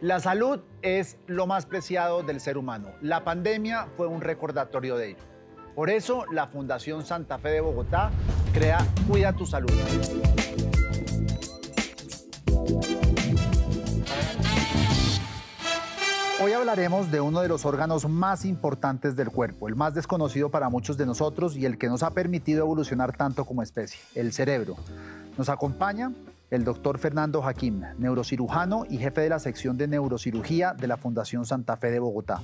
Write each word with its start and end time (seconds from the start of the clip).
La 0.00 0.18
salud 0.18 0.60
es 0.80 1.18
lo 1.26 1.46
más 1.46 1.66
preciado 1.66 2.22
del 2.22 2.40
ser 2.40 2.56
humano. 2.56 2.88
La 3.02 3.22
pandemia 3.22 3.86
fue 3.98 4.06
un 4.06 4.22
recordatorio 4.22 4.96
de 4.96 5.10
ello. 5.10 5.24
Por 5.74 5.90
eso, 5.90 6.24
la 6.32 6.46
Fundación 6.46 7.04
Santa 7.04 7.36
Fe 7.36 7.50
de 7.50 7.60
Bogotá 7.60 8.10
crea 8.54 8.78
Cuida 9.06 9.34
tu 9.34 9.44
Salud. 9.44 9.70
Hoy 16.42 16.52
hablaremos 16.52 17.10
de 17.10 17.20
uno 17.20 17.42
de 17.42 17.48
los 17.48 17.66
órganos 17.66 18.08
más 18.08 18.46
importantes 18.46 19.16
del 19.16 19.28
cuerpo, 19.28 19.68
el 19.68 19.76
más 19.76 19.92
desconocido 19.92 20.50
para 20.50 20.70
muchos 20.70 20.96
de 20.96 21.04
nosotros 21.04 21.58
y 21.58 21.66
el 21.66 21.76
que 21.76 21.88
nos 21.88 22.02
ha 22.02 22.12
permitido 22.12 22.60
evolucionar 22.60 23.14
tanto 23.14 23.44
como 23.44 23.62
especie, 23.62 24.00
el 24.14 24.32
cerebro. 24.32 24.76
Nos 25.36 25.50
acompaña 25.50 26.10
el 26.50 26.64
doctor 26.64 26.98
Fernando 26.98 27.42
Jaquín, 27.42 27.84
neurocirujano 27.98 28.84
y 28.88 28.98
jefe 28.98 29.20
de 29.20 29.28
la 29.28 29.38
sección 29.38 29.76
de 29.76 29.86
neurocirugía 29.86 30.74
de 30.74 30.88
la 30.88 30.96
Fundación 30.96 31.46
Santa 31.46 31.76
Fe 31.76 31.92
de 31.92 32.00
Bogotá. 32.00 32.40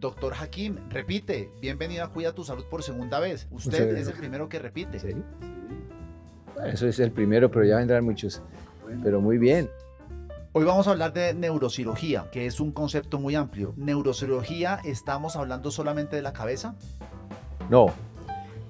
Doctor 0.00 0.32
Jaquín, 0.32 0.80
repite, 0.88 1.50
bienvenido 1.60 2.04
a 2.04 2.08
Cuida 2.08 2.32
tu 2.32 2.42
Salud 2.42 2.64
por 2.70 2.82
segunda 2.82 3.20
vez. 3.20 3.46
Usted 3.50 3.96
es 3.96 4.08
el 4.08 4.14
primero 4.14 4.48
que 4.48 4.58
repite. 4.58 4.98
¿Sí? 4.98 5.14
Eso 6.64 6.86
es 6.86 6.98
el 7.00 7.12
primero, 7.12 7.50
pero 7.50 7.64
ya 7.66 7.76
vendrán 7.76 8.04
muchos. 8.04 8.42
Pero 9.02 9.20
muy 9.20 9.36
bien. 9.36 9.68
Hoy 10.52 10.64
vamos 10.64 10.86
a 10.86 10.92
hablar 10.92 11.12
de 11.12 11.34
neurocirugía, 11.34 12.30
que 12.30 12.46
es 12.46 12.60
un 12.60 12.72
concepto 12.72 13.18
muy 13.18 13.34
amplio. 13.34 13.74
¿Neurocirugía 13.76 14.80
estamos 14.84 15.36
hablando 15.36 15.70
solamente 15.70 16.16
de 16.16 16.22
la 16.22 16.32
cabeza? 16.32 16.76
No. 17.68 17.86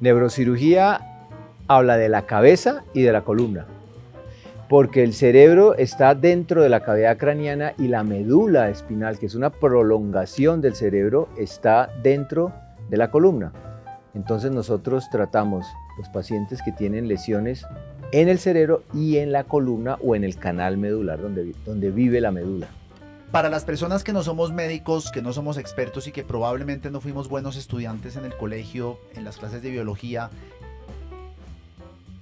Neurocirugía 0.01 1.29
habla 1.69 1.97
de 1.97 2.09
la 2.09 2.27
cabeza 2.27 2.85
y 2.93 3.03
de 3.03 3.13
la 3.13 3.23
columna 3.23 3.67
porque 4.69 5.03
el 5.03 5.13
cerebro 5.13 5.75
está 5.77 6.15
dentro 6.15 6.63
de 6.63 6.69
la 6.69 6.81
cavidad 6.81 7.19
craneana 7.19 7.75
y 7.79 7.89
la 7.89 8.03
médula 8.03 8.71
espinal, 8.71 9.19
que 9.19 9.27
es 9.27 9.35
una 9.35 9.51
prolongación 9.51 10.61
del 10.61 10.75
cerebro, 10.75 11.29
está 11.39 11.91
dentro 12.03 12.53
de 12.89 12.97
la 12.97 13.11
columna. 13.11 13.53
Entonces 14.15 14.51
nosotros 14.53 15.11
tratamos 15.11 15.67
los 15.99 16.09
pacientes 16.09 16.61
que 16.63 16.73
tienen 16.73 17.09
lesiones 17.09 17.67
en 18.13 18.29
el 18.29 18.39
cerebro 18.39 18.85
y 18.95 19.19
en 19.19 19.33
la 19.33 19.45
columna 19.45 19.99
o 20.03 20.15
en 20.15 20.25
el 20.25 20.37
canal 20.37 20.77
medular 20.77 21.21
donde, 21.21 21.53
donde 21.65 21.91
vive 21.91 22.21
la 22.21 22.31
médula. 22.31 22.69
Para 23.33 23.49
las 23.49 23.65
personas 23.65 24.05
que 24.05 24.13
no 24.13 24.23
somos 24.23 24.53
médicos, 24.53 25.11
que 25.11 25.21
no 25.21 25.33
somos 25.33 25.59
expertos 25.59 26.07
y 26.07 26.13
que 26.13 26.23
probablemente 26.23 26.93
no 26.93 27.01
fuimos 27.01 27.29
buenos 27.29 27.57
estudiantes 27.57 28.15
en 28.17 28.25
el 28.25 28.37
colegio, 28.37 29.01
en 29.17 29.25
las 29.25 29.39
clases 29.39 29.61
de 29.61 29.71
biología, 29.71 30.31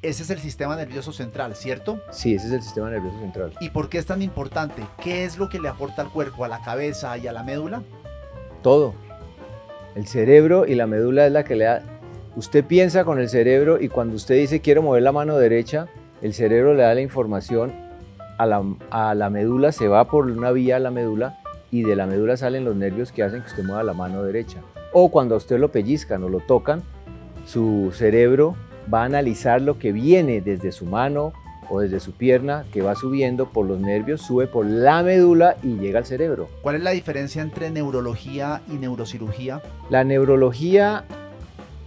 ese 0.03 0.25
es 0.25 0.31
el 0.31 0.39
sistema 0.41 0.75
nervioso 0.75 1.13
central, 1.13 1.55
¿cierto? 1.55 2.01
Sí, 2.11 2.35
ese 2.35 2.49
es 2.49 2.53
el 2.53 2.63
sistema 2.63 2.91
nervioso 2.91 3.19
central. 3.21 3.53
¿Y 3.61 3.71
por 3.71 3.89
qué 3.89 3.99
es 3.99 4.07
tan 4.07 4.21
importante? 4.21 4.83
¿Qué 5.01 5.25
es 5.25 5.39
lo 5.39 5.49
que 5.49 5.61
le 5.61 5.69
aporta 5.69 6.03
al 6.03 6.11
cuerpo, 6.11 6.45
a 6.45 6.49
la 6.49 6.61
cabeza 6.61 7.17
y 7.19 7.29
a 7.29 7.33
la 7.33 7.45
médula? 7.45 7.83
Todo. 8.63 8.95
El 9.95 10.07
cerebro 10.09 10.67
y 10.67 10.75
la 10.75 10.89
médula 10.89 11.27
es 11.27 11.33
la 11.33 11.45
que 11.45 11.55
le 11.55 11.65
da... 11.65 11.83
Usted 12.35 12.65
piensa 12.65 13.05
con 13.05 13.21
el 13.21 13.29
cerebro 13.29 13.81
y 13.81 13.89
cuando 13.89 14.17
usted 14.17 14.35
dice 14.37 14.61
quiero 14.61 14.83
mover 14.83 15.03
la 15.03 15.13
mano 15.13 15.37
derecha, 15.37 15.87
el 16.21 16.35
cerebro 16.35 16.75
le 16.75 16.83
da 16.83 16.95
la 16.95 17.03
información 17.03 17.73
a 18.39 18.47
la, 18.47 18.65
a 18.91 19.15
la 19.15 19.31
médula, 19.31 19.71
se 19.71 19.87
va 19.87 20.07
por 20.09 20.27
una 20.27 20.51
vía 20.51 20.77
a 20.77 20.81
la 20.81 20.91
médula 20.91 21.39
y 21.71 21.83
de 21.83 21.95
la 21.95 22.07
médula 22.07 22.37
salen 22.37 22.65
los 22.65 22.75
nervios 22.75 23.13
que 23.13 23.23
hacen 23.23 23.43
que 23.43 23.49
usted 23.49 23.65
mueva 23.65 23.83
la 23.83 23.93
mano 23.93 24.23
derecha. 24.25 24.63
O 24.93 25.11
cuando 25.11 25.35
a 25.35 25.39
usted 25.39 25.59
lo 25.59 25.71
pellizcan 25.71 26.25
o 26.25 26.29
lo 26.29 26.41
tocan, 26.41 26.83
su 27.47 27.93
cerebro 27.95 28.57
va 28.93 29.03
a 29.03 29.05
analizar 29.05 29.61
lo 29.61 29.79
que 29.79 29.93
viene 29.93 30.41
desde 30.41 30.73
su 30.73 30.87
mano 30.87 31.33
o 31.71 31.81
desde 31.81 32.01
su 32.01 32.13
pierna, 32.13 32.65
que 32.73 32.83
va 32.83 32.95
subiendo 32.95 33.51
por 33.51 33.67
los 33.67 33.81
nervios, 33.81 34.21
sube 34.23 34.47
por 34.47 34.67
la 34.67 35.03
médula 35.03 35.57
y 35.63 35.77
llega 35.77 36.01
al 36.01 36.07
cerebro. 36.07 36.49
¿Cuál 36.61 36.77
es 36.77 36.83
la 36.83 36.91
diferencia 36.91 37.41
entre 37.41 37.71
neurología 37.71 38.63
y 38.69 38.73
neurocirugía? 38.73 39.63
La 39.89 40.05
neurología, 40.05 41.05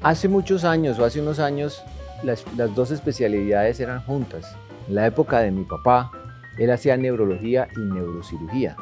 hace 0.01 0.27
muchos 0.27 0.63
años 0.63 0.97
o 0.97 1.05
hace 1.05 1.21
unos 1.21 1.39
años, 1.39 1.83
las, 2.23 2.45
las 2.55 2.73
dos 2.73 2.91
especialidades 2.91 3.79
eran 3.79 4.01
juntas. 4.01 4.55
En 4.87 4.95
la 4.95 5.05
época 5.05 5.39
de 5.39 5.51
mi 5.51 5.65
papá, 5.65 6.11
él 6.57 6.71
hacía 6.71 6.97
neurología 6.97 7.67
y 7.75 7.79
neurocirugía. 7.79 8.75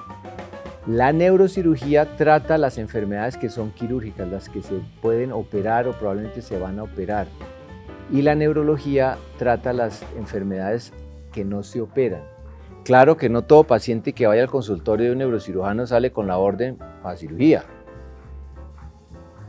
La 0.85 1.13
neurocirugía 1.13 2.17
trata 2.17 2.57
las 2.57 2.77
enfermedades 2.77 3.37
que 3.37 3.49
son 3.49 3.71
quirúrgicas, 3.71 4.27
las 4.27 4.49
que 4.49 4.61
se 4.61 4.81
pueden 5.01 5.31
operar 5.31 5.87
o 5.87 5.93
probablemente 5.93 6.41
se 6.41 6.59
van 6.59 6.77
a 6.77 6.83
operar. 6.83 7.27
Y 8.11 8.21
la 8.21 8.35
neurología 8.35 9.17
trata 9.37 9.73
las 9.73 10.03
enfermedades 10.17 10.93
que 11.31 11.45
no 11.45 11.63
se 11.63 11.81
operan. 11.81 12.21
Claro 12.83 13.15
que 13.15 13.29
no 13.29 13.43
todo 13.43 13.63
paciente 13.63 14.13
que 14.13 14.27
vaya 14.27 14.41
al 14.43 14.49
consultorio 14.49 15.07
de 15.07 15.11
un 15.13 15.19
neurocirujano 15.19 15.87
sale 15.87 16.11
con 16.11 16.27
la 16.27 16.37
orden 16.37 16.77
para 17.01 17.15
cirugía. 17.15 17.63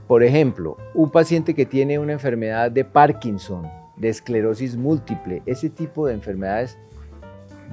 Por 0.06 0.22
ejemplo, 0.22 0.76
un 0.94 1.10
paciente 1.10 1.54
que 1.54 1.66
tiene 1.66 1.98
una 1.98 2.12
enfermedad 2.12 2.70
de 2.70 2.84
Parkinson, 2.84 3.66
de 3.96 4.08
esclerosis 4.08 4.76
múltiple, 4.76 5.42
ese 5.46 5.70
tipo 5.70 6.06
de 6.06 6.14
enfermedades 6.14 6.78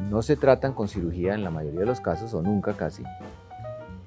no 0.10 0.22
se 0.22 0.36
tratan 0.36 0.74
con 0.74 0.88
cirugía 0.88 1.36
en 1.36 1.44
la 1.44 1.52
mayoría 1.52 1.82
de 1.82 1.86
los 1.86 2.02
casos 2.02 2.34
o 2.34 2.42
nunca 2.42 2.74
casi. 2.74 3.04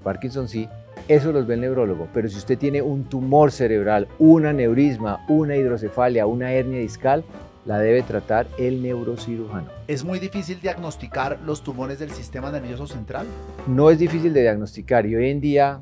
Parkinson 0.03 0.49
sí, 0.49 0.69
eso 1.09 1.33
los 1.33 1.47
ve 1.47 1.55
el 1.55 1.61
neurólogo, 1.61 2.09
pero 2.15 2.29
si 2.29 2.39
usted 2.39 2.59
tiene 2.59 2.81
un 2.81 3.05
tumor 3.05 3.53
cerebral, 3.53 4.09
un 4.19 4.47
aneurisma, 4.47 5.25
una 5.29 5.57
hidrocefalia, 5.57 6.27
una 6.27 6.53
hernia 6.53 6.79
discal, 6.81 7.25
la 7.65 7.79
debe 7.79 8.03
tratar 8.03 8.47
el 8.59 8.83
neurocirujano. 8.83 9.69
¿Es 9.89 10.05
muy 10.05 10.19
difícil 10.19 10.61
diagnosticar 10.61 11.41
los 11.41 11.63
tumores 11.63 11.99
del 11.99 12.11
sistema 12.11 12.51
nervioso 12.51 12.87
central? 12.87 13.27
No 13.67 13.91
es 13.91 13.99
difícil 13.99 14.33
de 14.33 14.43
diagnosticar 14.43 15.07
y 15.07 15.17
hoy 15.17 15.31
en 15.31 15.41
día, 15.41 15.81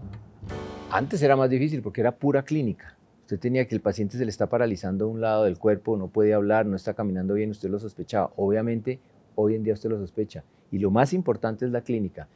antes 0.91 1.23
era 1.23 1.37
más 1.37 1.51
difícil 1.51 1.83
porque 1.83 2.01
era 2.01 2.13
pura 2.13 2.43
clínica. 2.43 2.97
Usted 3.23 3.39
tenía 3.39 3.67
que 3.67 3.75
el 3.75 3.81
paciente 3.81 4.19
se 4.19 4.25
le 4.25 4.31
está 4.31 4.49
paralizando 4.49 5.09
un 5.09 5.21
lado 5.21 5.45
del 5.45 5.59
cuerpo, 5.59 5.97
no 5.97 6.09
puede 6.09 6.35
hablar, 6.35 6.67
no 6.67 6.77
está 6.77 6.95
caminando 6.95 7.35
bien, 7.35 7.51
usted 7.51 7.71
lo 7.71 7.79
sospechaba. 7.79 8.31
Obviamente, 8.37 9.01
hoy 9.35 9.55
en 9.55 9.63
día 9.63 9.75
usted 9.75 9.91
lo 9.91 9.99
sospecha. 9.99 10.45
Y 10.71 10.79
lo 10.79 10.91
más 10.91 11.13
importante 11.13 11.65
es 11.65 11.71
la 11.71 11.83
clínica. 11.83 12.29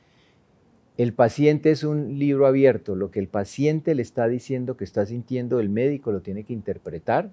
El 0.96 1.12
paciente 1.12 1.70
es 1.70 1.84
un 1.84 2.18
libro 2.18 2.46
abierto. 2.46 2.96
Lo 2.96 3.10
que 3.10 3.20
el 3.20 3.28
paciente 3.28 3.94
le 3.94 4.02
está 4.02 4.28
diciendo 4.28 4.76
que 4.76 4.84
está 4.84 5.04
sintiendo, 5.04 5.60
el 5.60 5.68
médico 5.68 6.10
lo 6.10 6.22
tiene 6.22 6.44
que 6.44 6.54
interpretar 6.54 7.30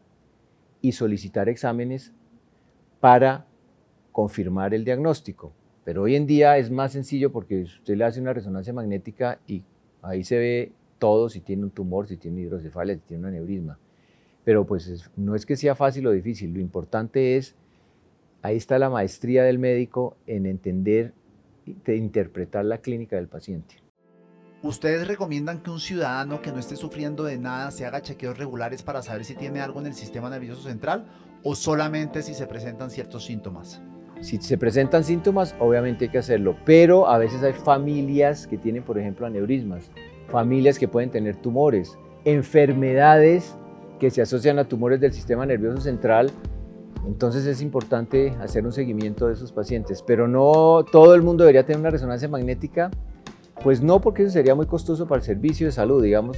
y 0.81 0.91
solicitar 0.91 1.47
exámenes 1.47 2.11
para 2.99 3.45
confirmar 4.11 4.73
el 4.73 4.83
diagnóstico. 4.83 5.53
Pero 5.85 6.03
hoy 6.03 6.15
en 6.15 6.27
día 6.27 6.57
es 6.57 6.71
más 6.71 6.91
sencillo 6.91 7.31
porque 7.31 7.61
usted 7.61 7.95
le 7.95 8.03
hace 8.03 8.19
una 8.19 8.33
resonancia 8.33 8.73
magnética 8.73 9.39
y 9.47 9.63
ahí 10.01 10.23
se 10.23 10.37
ve 10.37 10.71
todo, 10.99 11.29
si 11.29 11.39
tiene 11.39 11.63
un 11.63 11.71
tumor, 11.71 12.07
si 12.07 12.17
tiene 12.17 12.41
hidrocefalia, 12.41 12.95
si 12.95 13.01
tiene 13.01 13.23
un 13.23 13.29
aneurisma. 13.29 13.79
Pero 14.43 14.65
pues 14.65 15.09
no 15.15 15.35
es 15.35 15.45
que 15.45 15.55
sea 15.55 15.75
fácil 15.75 16.05
o 16.07 16.11
difícil, 16.11 16.53
lo 16.53 16.59
importante 16.59 17.37
es, 17.37 17.55
ahí 18.41 18.57
está 18.57 18.77
la 18.77 18.89
maestría 18.89 19.43
del 19.43 19.57
médico 19.57 20.17
en 20.27 20.45
entender 20.45 21.13
de 21.65 21.95
interpretar 21.95 22.65
la 22.65 22.79
clínica 22.79 23.15
del 23.15 23.27
paciente. 23.27 23.75
¿Ustedes 24.63 25.07
recomiendan 25.07 25.61
que 25.61 25.71
un 25.71 25.79
ciudadano 25.79 26.41
que 26.41 26.53
no 26.53 26.59
esté 26.59 26.77
sufriendo 26.77 27.25
de 27.25 27.37
nada 27.37 27.69
se 27.71 27.85
haga 27.85 28.01
chequeos 28.01 28.37
regulares 28.37 28.81
para 28.81 29.01
saber 29.01 29.25
si 29.25 29.35
tiene 29.35 29.59
algo 29.59 29.81
en 29.81 29.87
el 29.87 29.93
sistema 29.93 30.29
nervioso 30.29 30.63
central 30.63 31.05
o 31.43 31.53
solamente 31.53 32.21
si 32.21 32.33
se 32.33 32.47
presentan 32.47 32.89
ciertos 32.89 33.25
síntomas? 33.25 33.81
Si 34.21 34.37
se 34.37 34.57
presentan 34.57 35.03
síntomas, 35.03 35.53
obviamente 35.59 36.05
hay 36.05 36.11
que 36.11 36.17
hacerlo, 36.17 36.55
pero 36.63 37.09
a 37.09 37.17
veces 37.17 37.43
hay 37.43 37.51
familias 37.51 38.47
que 38.47 38.57
tienen, 38.57 38.83
por 38.83 38.97
ejemplo, 38.97 39.25
aneurismas, 39.25 39.91
familias 40.29 40.79
que 40.79 40.87
pueden 40.87 41.11
tener 41.11 41.35
tumores, 41.35 41.97
enfermedades 42.23 43.57
que 43.99 44.11
se 44.11 44.21
asocian 44.21 44.59
a 44.59 44.63
tumores 44.63 45.01
del 45.01 45.11
sistema 45.11 45.45
nervioso 45.45 45.81
central 45.81 46.31
entonces 47.07 47.45
es 47.45 47.61
importante 47.61 48.35
hacer 48.41 48.65
un 48.65 48.71
seguimiento 48.71 49.27
de 49.27 49.33
esos 49.33 49.51
pacientes, 49.51 50.01
pero 50.01 50.27
no 50.27 50.85
todo 50.91 51.15
el 51.15 51.21
mundo 51.21 51.43
debería 51.43 51.65
tener 51.65 51.79
una 51.79 51.89
resonancia 51.89 52.27
magnética, 52.27 52.91
pues 53.61 53.81
no 53.81 54.01
porque 54.01 54.23
eso 54.23 54.31
sería 54.31 54.55
muy 54.55 54.65
costoso 54.65 55.07
para 55.07 55.19
el 55.19 55.25
servicio 55.25 55.67
de 55.67 55.71
salud, 55.71 56.03
digamos, 56.03 56.37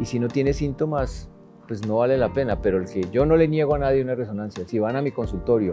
y 0.00 0.04
si 0.04 0.18
no 0.18 0.28
tiene 0.28 0.52
síntomas, 0.52 1.28
pues 1.66 1.86
no 1.86 1.98
vale 1.98 2.18
la 2.18 2.32
pena, 2.32 2.60
pero 2.60 2.78
el 2.78 2.86
que 2.86 3.02
yo 3.10 3.26
no 3.26 3.36
le 3.36 3.48
niego 3.48 3.74
a 3.74 3.78
nadie 3.78 4.02
una 4.02 4.14
resonancia, 4.14 4.66
si 4.66 4.78
van 4.78 4.96
a 4.96 5.02
mi 5.02 5.12
consultorio 5.12 5.72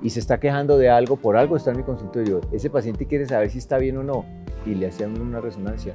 y 0.00 0.10
se 0.10 0.20
está 0.20 0.38
quejando 0.38 0.78
de 0.78 0.88
algo, 0.88 1.16
por 1.16 1.36
algo 1.36 1.56
está 1.56 1.70
en 1.70 1.78
mi 1.78 1.82
consultorio, 1.82 2.40
ese 2.52 2.70
paciente 2.70 3.06
quiere 3.06 3.26
saber 3.26 3.50
si 3.50 3.58
está 3.58 3.78
bien 3.78 3.96
o 3.98 4.02
no 4.02 4.24
y 4.66 4.74
le 4.74 4.86
hacen 4.86 5.20
una 5.20 5.40
resonancia. 5.40 5.94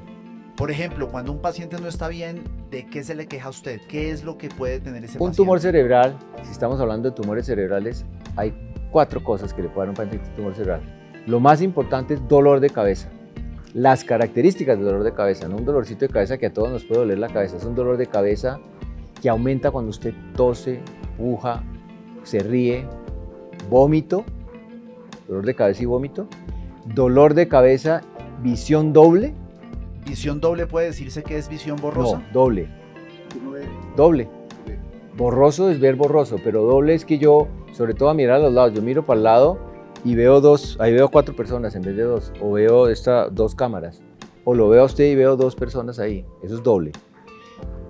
Por 0.58 0.72
ejemplo, 0.72 1.08
cuando 1.08 1.30
un 1.30 1.38
paciente 1.38 1.80
no 1.80 1.86
está 1.86 2.08
bien, 2.08 2.42
¿de 2.72 2.84
qué 2.84 3.04
se 3.04 3.14
le 3.14 3.28
queja 3.28 3.46
a 3.46 3.50
usted? 3.50 3.80
¿Qué 3.88 4.10
es 4.10 4.24
lo 4.24 4.36
que 4.38 4.48
puede 4.48 4.80
tener 4.80 5.04
ese 5.04 5.12
un 5.12 5.18
paciente? 5.18 5.30
Un 5.30 5.36
tumor 5.36 5.60
cerebral, 5.60 6.18
si 6.42 6.50
estamos 6.50 6.80
hablando 6.80 7.08
de 7.08 7.14
tumores 7.14 7.46
cerebrales, 7.46 8.04
hay 8.34 8.52
cuatro 8.90 9.22
cosas 9.22 9.54
que 9.54 9.62
le 9.62 9.68
pueden 9.68 9.94
dar 9.94 10.04
un 10.04 10.10
paciente 10.10 10.26
con 10.26 10.36
tumor 10.36 10.54
cerebral. 10.56 10.80
Lo 11.28 11.38
más 11.38 11.62
importante 11.62 12.14
es 12.14 12.26
dolor 12.26 12.58
de 12.58 12.70
cabeza. 12.70 13.08
Las 13.72 14.02
características 14.02 14.76
del 14.78 14.86
dolor 14.86 15.04
de 15.04 15.12
cabeza, 15.12 15.46
no 15.46 15.58
un 15.58 15.64
dolorcito 15.64 16.00
de 16.00 16.08
cabeza 16.08 16.38
que 16.38 16.46
a 16.46 16.52
todos 16.52 16.72
nos 16.72 16.84
puede 16.84 17.02
doler 17.02 17.20
la 17.20 17.28
cabeza, 17.28 17.56
es 17.56 17.64
un 17.64 17.76
dolor 17.76 17.96
de 17.96 18.06
cabeza 18.06 18.58
que 19.22 19.28
aumenta 19.28 19.70
cuando 19.70 19.90
usted 19.90 20.12
tose, 20.34 20.80
puja, 21.16 21.62
se 22.24 22.40
ríe, 22.40 22.84
vómito, 23.70 24.24
dolor 25.28 25.46
de 25.46 25.54
cabeza 25.54 25.84
y 25.84 25.86
vómito, 25.86 26.26
dolor 26.84 27.34
de 27.34 27.46
cabeza 27.46 28.00
visión 28.42 28.92
doble. 28.92 29.34
¿Visión 30.08 30.40
doble 30.40 30.66
puede 30.66 30.86
decirse 30.86 31.22
que 31.22 31.36
es 31.36 31.48
visión 31.48 31.76
borrosa? 31.80 32.18
No, 32.18 32.24
doble. 32.32 32.68
Doble. 33.96 34.28
Borroso 35.16 35.70
es 35.70 35.80
ver 35.80 35.96
borroso, 35.96 36.36
pero 36.42 36.62
doble 36.62 36.94
es 36.94 37.04
que 37.04 37.18
yo, 37.18 37.48
sobre 37.72 37.92
todo 37.92 38.08
a 38.08 38.14
mirar 38.14 38.36
a 38.36 38.44
los 38.44 38.52
lados, 38.52 38.72
yo 38.72 38.80
miro 38.80 39.04
para 39.04 39.18
el 39.18 39.24
lado 39.24 39.58
y 40.04 40.14
veo 40.14 40.40
dos, 40.40 40.76
ahí 40.80 40.92
veo 40.92 41.10
cuatro 41.10 41.34
personas 41.34 41.74
en 41.74 41.82
vez 41.82 41.96
de 41.96 42.04
dos, 42.04 42.32
o 42.40 42.52
veo 42.52 42.88
esta, 42.88 43.28
dos 43.28 43.54
cámaras, 43.54 44.00
o 44.44 44.54
lo 44.54 44.68
veo 44.68 44.82
a 44.82 44.84
usted 44.86 45.04
y 45.10 45.16
veo 45.16 45.36
dos 45.36 45.56
personas 45.56 45.98
ahí, 45.98 46.24
eso 46.42 46.54
es 46.54 46.62
doble. 46.62 46.92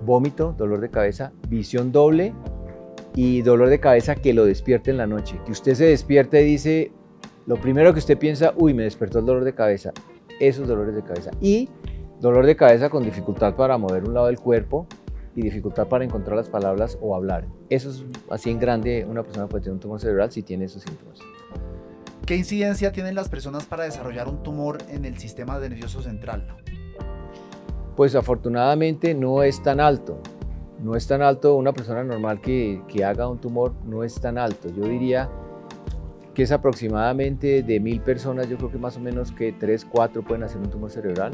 Vómito, 0.03 0.55
dolor 0.57 0.81
de 0.81 0.89
cabeza, 0.89 1.31
visión 1.47 1.91
doble 1.91 2.33
y 3.15 3.43
dolor 3.43 3.69
de 3.69 3.79
cabeza 3.79 4.15
que 4.15 4.33
lo 4.33 4.45
despierte 4.45 4.91
en 4.91 4.97
la 4.97 5.07
noche. 5.07 5.39
Que 5.45 5.51
usted 5.51 5.75
se 5.75 5.85
despierte 5.85 6.41
y 6.41 6.45
dice, 6.45 6.91
lo 7.45 7.57
primero 7.57 7.93
que 7.93 7.99
usted 7.99 8.17
piensa, 8.17 8.53
uy, 8.57 8.73
me 8.73 8.83
despertó 8.83 9.19
el 9.19 9.25
dolor 9.25 9.43
de 9.43 9.53
cabeza. 9.53 9.91
Esos 10.39 10.67
dolores 10.67 10.95
de 10.95 11.03
cabeza. 11.03 11.31
Y 11.41 11.69
dolor 12.19 12.45
de 12.45 12.55
cabeza 12.55 12.89
con 12.89 13.03
dificultad 13.03 13.55
para 13.55 13.77
mover 13.77 14.03
un 14.03 14.13
lado 14.13 14.27
del 14.27 14.39
cuerpo 14.39 14.87
y 15.35 15.41
dificultad 15.41 15.87
para 15.87 16.03
encontrar 16.03 16.35
las 16.35 16.49
palabras 16.49 16.97
o 17.01 17.15
hablar. 17.15 17.47
Eso 17.69 17.89
es 17.89 18.03
así 18.29 18.49
en 18.49 18.59
grande, 18.59 19.05
una 19.09 19.23
persona 19.23 19.47
puede 19.47 19.63
tener 19.63 19.73
un 19.75 19.79
tumor 19.79 19.99
cerebral 19.99 20.31
si 20.31 20.43
tiene 20.43 20.65
esos 20.65 20.83
síntomas. 20.83 21.19
¿Qué 22.25 22.35
incidencia 22.35 22.91
tienen 22.91 23.15
las 23.15 23.29
personas 23.29 23.65
para 23.65 23.85
desarrollar 23.85 24.27
un 24.27 24.43
tumor 24.43 24.77
en 24.89 25.05
el 25.05 25.17
sistema 25.17 25.57
nervioso 25.57 26.01
central? 26.01 26.45
Pues 27.95 28.15
afortunadamente 28.15 29.13
no 29.15 29.41
es 29.41 29.63
tan 29.63 29.79
alto. 29.79 30.19
No 30.81 30.95
es 30.95 31.07
tan 31.07 31.21
alto, 31.21 31.55
una 31.55 31.73
persona 31.73 32.03
normal 32.03 32.39
que, 32.39 32.81
que 32.87 33.03
haga 33.03 33.27
un 33.27 33.39
tumor 33.39 33.73
no 33.85 34.03
es 34.03 34.21
tan 34.21 34.37
alto. 34.37 34.69
Yo 34.69 34.87
diría 34.87 35.29
que 36.33 36.43
es 36.43 36.51
aproximadamente 36.51 37.63
de 37.63 37.79
mil 37.79 37.99
personas, 37.99 38.47
yo 38.47 38.57
creo 38.57 38.71
que 38.71 38.77
más 38.77 38.95
o 38.95 38.99
menos 39.01 39.31
que 39.31 39.51
3, 39.51 39.85
4 39.85 40.21
pueden 40.21 40.43
hacer 40.43 40.59
un 40.59 40.69
tumor 40.69 40.91
cerebral. 40.91 41.33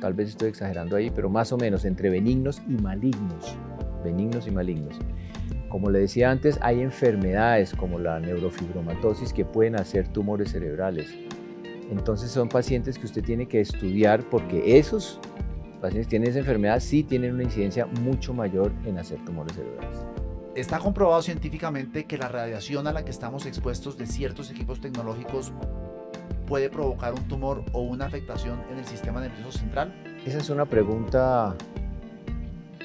Tal 0.00 0.14
vez 0.14 0.30
estoy 0.30 0.48
exagerando 0.48 0.96
ahí, 0.96 1.10
pero 1.10 1.28
más 1.28 1.52
o 1.52 1.58
menos 1.58 1.84
entre 1.84 2.08
benignos 2.08 2.62
y 2.66 2.72
malignos. 2.72 3.56
Benignos 4.02 4.46
y 4.46 4.50
malignos. 4.50 4.98
Como 5.68 5.90
le 5.90 6.00
decía 6.00 6.30
antes, 6.30 6.58
hay 6.62 6.80
enfermedades 6.80 7.74
como 7.74 7.98
la 7.98 8.18
neurofibromatosis 8.18 9.32
que 9.32 9.44
pueden 9.44 9.76
hacer 9.76 10.08
tumores 10.08 10.50
cerebrales. 10.50 11.14
Entonces 11.90 12.30
son 12.30 12.48
pacientes 12.48 12.98
que 12.98 13.06
usted 13.06 13.22
tiene 13.22 13.46
que 13.46 13.60
estudiar 13.60 14.22
porque 14.30 14.78
esos 14.78 15.20
pacientes 15.80 16.06
que 16.06 16.10
tienen 16.10 16.30
esa 16.30 16.38
enfermedad 16.38 16.80
sí 16.80 17.02
tienen 17.02 17.34
una 17.34 17.42
incidencia 17.42 17.86
mucho 17.86 18.32
mayor 18.32 18.72
en 18.84 18.98
hacer 18.98 19.22
tumores 19.24 19.54
cerebrales. 19.54 19.98
Está 20.54 20.78
comprobado 20.78 21.22
científicamente 21.22 22.04
que 22.04 22.18
la 22.18 22.28
radiación 22.28 22.86
a 22.86 22.92
la 22.92 23.04
que 23.04 23.10
estamos 23.10 23.46
expuestos 23.46 23.96
de 23.96 24.06
ciertos 24.06 24.50
equipos 24.50 24.80
tecnológicos 24.80 25.52
puede 26.50 26.68
provocar 26.68 27.14
un 27.14 27.28
tumor 27.28 27.62
o 27.72 27.80
una 27.80 28.06
afectación 28.06 28.58
en 28.72 28.78
el 28.78 28.84
sistema 28.84 29.20
nervioso 29.20 29.56
central? 29.56 29.94
Esa 30.26 30.38
es 30.38 30.50
una 30.50 30.66
pregunta 30.66 31.56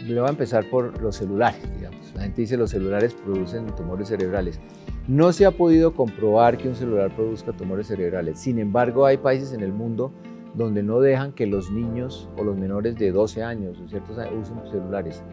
le 0.03 0.19
voy 0.19 0.27
a 0.27 0.31
empezar 0.31 0.69
por 0.69 1.01
los 1.01 1.15
celulares, 1.15 1.63
digamos. 1.75 2.13
La 2.13 2.21
gente 2.21 2.41
dice 2.41 2.57
los 2.57 2.69
celulares 2.69 3.15
producen 3.15 3.65
tumores 3.75 4.09
cerebrales. 4.09 4.59
No 5.07 5.31
se 5.33 5.47
ha 5.47 5.51
podido 5.51 5.95
comprobar 5.95 6.59
que 6.59 6.69
un 6.69 6.75
celular 6.75 7.15
produzca 7.15 7.53
tumores 7.53 7.88
cerebrales. 7.88 8.39
Sin 8.39 8.59
embargo, 8.59 9.07
hay 9.07 9.17
países 9.17 9.51
en 9.51 9.62
el 9.62 9.73
mundo 9.73 10.12
donde 10.53 10.83
no 10.83 11.00
dejan 11.00 11.31
que 11.31 11.47
los 11.47 11.71
niños 11.71 12.29
o 12.38 12.44
los 12.44 12.56
menores 12.56 12.95
de 12.97 13.12
12 13.12 13.41
años 13.41 13.79
o 13.83 13.89
ciertos 13.89 14.15
usen 14.39 14.57
celulares. 14.69 15.23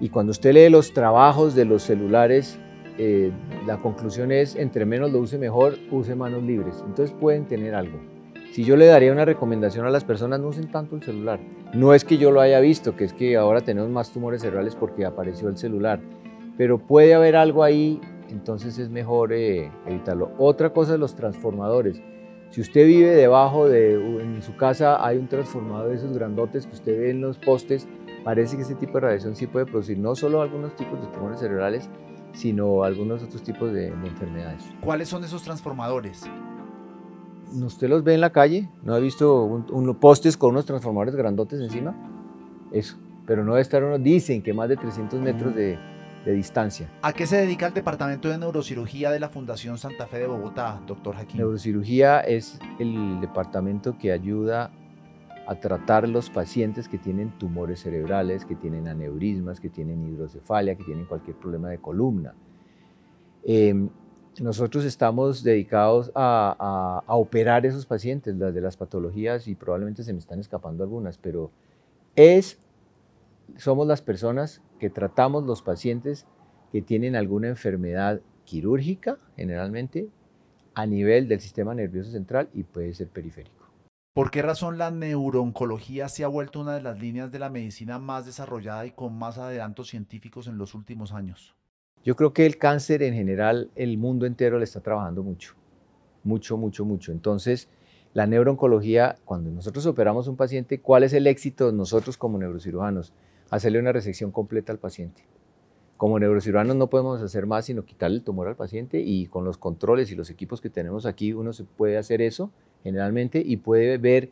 Y 0.00 0.10
cuando 0.10 0.32
usted 0.32 0.52
lee 0.52 0.68
los 0.68 0.92
trabajos 0.92 1.54
de 1.54 1.64
los 1.64 1.82
celulares, 1.82 2.60
eh, 2.98 3.32
la 3.66 3.78
conclusión 3.78 4.32
es, 4.32 4.56
entre 4.56 4.84
menos 4.84 5.12
lo 5.12 5.20
use 5.20 5.38
mejor, 5.38 5.76
use 5.90 6.14
manos 6.14 6.42
libres. 6.42 6.82
Entonces 6.86 7.14
pueden 7.18 7.46
tener 7.46 7.74
algo. 7.74 7.98
Si 8.52 8.64
yo 8.64 8.76
le 8.76 8.86
daría 8.86 9.12
una 9.12 9.24
recomendación 9.24 9.86
a 9.86 9.90
las 9.90 10.04
personas, 10.04 10.40
no 10.40 10.48
usen 10.48 10.70
tanto 10.70 10.96
el 10.96 11.02
celular. 11.02 11.38
No 11.74 11.94
es 11.94 12.04
que 12.04 12.18
yo 12.18 12.30
lo 12.30 12.40
haya 12.40 12.60
visto, 12.60 12.96
que 12.96 13.04
es 13.04 13.12
que 13.12 13.36
ahora 13.36 13.60
tenemos 13.60 13.90
más 13.90 14.10
tumores 14.10 14.42
cerebrales 14.42 14.74
porque 14.74 15.04
apareció 15.04 15.48
el 15.48 15.56
celular, 15.56 16.00
pero 16.56 16.78
puede 16.78 17.14
haber 17.14 17.36
algo 17.36 17.62
ahí, 17.62 18.00
entonces 18.30 18.78
es 18.78 18.90
mejor 18.90 19.32
eh, 19.32 19.70
evitarlo. 19.86 20.32
Otra 20.38 20.70
cosa 20.70 20.94
es 20.94 21.00
los 21.00 21.14
transformadores. 21.14 22.02
Si 22.50 22.62
usted 22.62 22.86
vive 22.86 23.10
debajo 23.10 23.68
de, 23.68 23.94
en 23.94 24.40
su 24.40 24.56
casa 24.56 25.06
hay 25.06 25.18
un 25.18 25.28
transformador 25.28 25.90
de 25.90 25.96
esos 25.96 26.12
grandotes 26.14 26.66
que 26.66 26.72
usted 26.72 26.98
ve 26.98 27.10
en 27.10 27.20
los 27.20 27.38
postes, 27.38 27.86
parece 28.24 28.56
que 28.56 28.62
ese 28.62 28.74
tipo 28.74 28.94
de 28.94 29.00
radiación 29.00 29.36
sí 29.36 29.46
puede 29.46 29.66
producir 29.66 29.98
no 29.98 30.14
solo 30.14 30.40
algunos 30.40 30.74
tipos 30.74 30.98
de 31.00 31.06
tumores 31.08 31.40
cerebrales, 31.40 31.90
sino 32.32 32.82
algunos 32.84 33.22
otros 33.22 33.42
tipos 33.42 33.72
de, 33.72 33.90
de 33.90 34.08
enfermedades. 34.08 34.64
¿Cuáles 34.80 35.08
son 35.08 35.24
esos 35.24 35.42
transformadores? 35.42 36.28
usted 37.52 37.88
los 37.88 38.04
ve 38.04 38.14
en 38.14 38.20
la 38.20 38.30
calle, 38.30 38.68
no 38.82 38.94
ha 38.94 38.98
visto 38.98 39.44
unos 39.44 39.96
postes 39.96 40.36
con 40.36 40.50
unos 40.50 40.66
transformadores 40.66 41.14
grandotes 41.14 41.60
encima, 41.60 41.94
eso, 42.72 42.96
pero 43.26 43.44
no 43.44 43.52
debe 43.52 43.62
estar 43.62 43.82
uno, 43.82 43.98
dicen 43.98 44.42
que 44.42 44.52
más 44.52 44.68
de 44.68 44.76
300 44.76 45.20
metros 45.20 45.54
de, 45.54 45.78
de, 46.24 46.32
distancia. 46.32 46.90
¿A 47.02 47.12
qué 47.12 47.26
se 47.26 47.36
dedica 47.36 47.66
el 47.66 47.74
Departamento 47.74 48.28
de 48.28 48.38
Neurocirugía 48.38 49.10
de 49.10 49.20
la 49.20 49.28
Fundación 49.28 49.78
Santa 49.78 50.06
Fe 50.06 50.18
de 50.18 50.26
Bogotá, 50.26 50.80
doctor 50.86 51.16
Jaquín? 51.16 51.38
Neurocirugía 51.38 52.20
es 52.20 52.58
el 52.78 53.20
departamento 53.20 53.96
que 53.98 54.12
ayuda 54.12 54.70
a 55.48 55.54
tratar 55.54 56.06
los 56.06 56.28
pacientes 56.28 56.90
que 56.90 56.98
tienen 56.98 57.30
tumores 57.38 57.80
cerebrales, 57.80 58.44
que 58.44 58.54
tienen 58.54 58.86
aneurismas, 58.86 59.60
que 59.60 59.70
tienen 59.70 60.06
hidrocefalia, 60.06 60.74
que 60.74 60.84
tienen 60.84 61.06
cualquier 61.06 61.36
problema 61.36 61.70
de 61.70 61.78
columna. 61.78 62.34
Eh, 63.44 63.88
nosotros 64.40 64.84
estamos 64.84 65.42
dedicados 65.42 66.12
a, 66.14 67.02
operar 67.06 67.64
esos 67.64 67.86
pacientes, 67.86 68.36
las 68.36 68.52
de 68.52 68.60
las 68.60 68.76
patologías, 68.76 69.48
y 69.48 69.54
probablemente 69.54 70.02
se 70.02 70.12
me 70.12 70.18
están 70.18 70.38
escapando 70.38 70.84
algunas, 70.84 71.16
pero 71.16 71.50
es, 72.14 72.58
somos 73.56 73.86
las 73.86 74.02
personas 74.02 74.60
que 74.78 74.90
tratamos 74.90 75.44
los 75.44 75.62
pacientes 75.62 76.26
que 76.72 76.82
tienen 76.82 77.16
alguna 77.16 77.48
enfermedad 77.48 78.20
quirúrgica, 78.44 79.16
generalmente, 79.34 80.10
a 80.74 80.84
nivel 80.84 81.26
del 81.26 81.40
sistema 81.40 81.74
nervioso 81.74 82.10
central 82.10 82.50
y 82.52 82.64
puede 82.64 82.92
ser 82.92 83.08
periférico. 83.08 83.57
¿Por 84.18 84.32
qué 84.32 84.42
razón 84.42 84.78
la 84.78 84.90
neurooncología 84.90 86.08
se 86.08 86.24
ha 86.24 86.26
vuelto 86.26 86.58
una 86.58 86.74
de 86.74 86.80
las 86.80 86.98
líneas 86.98 87.30
de 87.30 87.38
la 87.38 87.50
medicina 87.50 88.00
más 88.00 88.26
desarrollada 88.26 88.84
y 88.84 88.90
con 88.90 89.16
más 89.16 89.38
adelantos 89.38 89.90
científicos 89.90 90.48
en 90.48 90.58
los 90.58 90.74
últimos 90.74 91.12
años? 91.12 91.54
Yo 92.02 92.16
creo 92.16 92.32
que 92.32 92.44
el 92.44 92.58
cáncer 92.58 93.04
en 93.04 93.14
general, 93.14 93.70
el 93.76 93.96
mundo 93.96 94.26
entero 94.26 94.58
le 94.58 94.64
está 94.64 94.80
trabajando 94.80 95.22
mucho, 95.22 95.54
mucho, 96.24 96.56
mucho, 96.56 96.84
mucho. 96.84 97.12
Entonces, 97.12 97.68
la 98.12 98.26
neurooncología, 98.26 99.18
cuando 99.24 99.52
nosotros 99.52 99.86
operamos 99.86 100.26
un 100.26 100.34
paciente, 100.34 100.80
¿cuál 100.80 101.04
es 101.04 101.12
el 101.12 101.28
éxito 101.28 101.70
nosotros 101.70 102.16
como 102.16 102.38
neurocirujanos? 102.38 103.12
Hacerle 103.50 103.78
una 103.78 103.92
resección 103.92 104.32
completa 104.32 104.72
al 104.72 104.80
paciente. 104.80 105.22
Como 105.96 106.18
neurocirujanos 106.18 106.74
no 106.74 106.90
podemos 106.90 107.22
hacer 107.22 107.46
más 107.46 107.66
sino 107.66 107.84
quitarle 107.84 108.16
el 108.16 108.24
tumor 108.24 108.48
al 108.48 108.56
paciente 108.56 109.00
y 109.00 109.26
con 109.26 109.44
los 109.44 109.58
controles 109.58 110.10
y 110.10 110.16
los 110.16 110.28
equipos 110.28 110.60
que 110.60 110.70
tenemos 110.70 111.06
aquí 111.06 111.32
uno 111.32 111.52
se 111.52 111.62
puede 111.62 111.98
hacer 111.98 112.20
eso 112.20 112.50
generalmente 112.88 113.42
y 113.44 113.58
puede 113.58 113.98
ver 113.98 114.30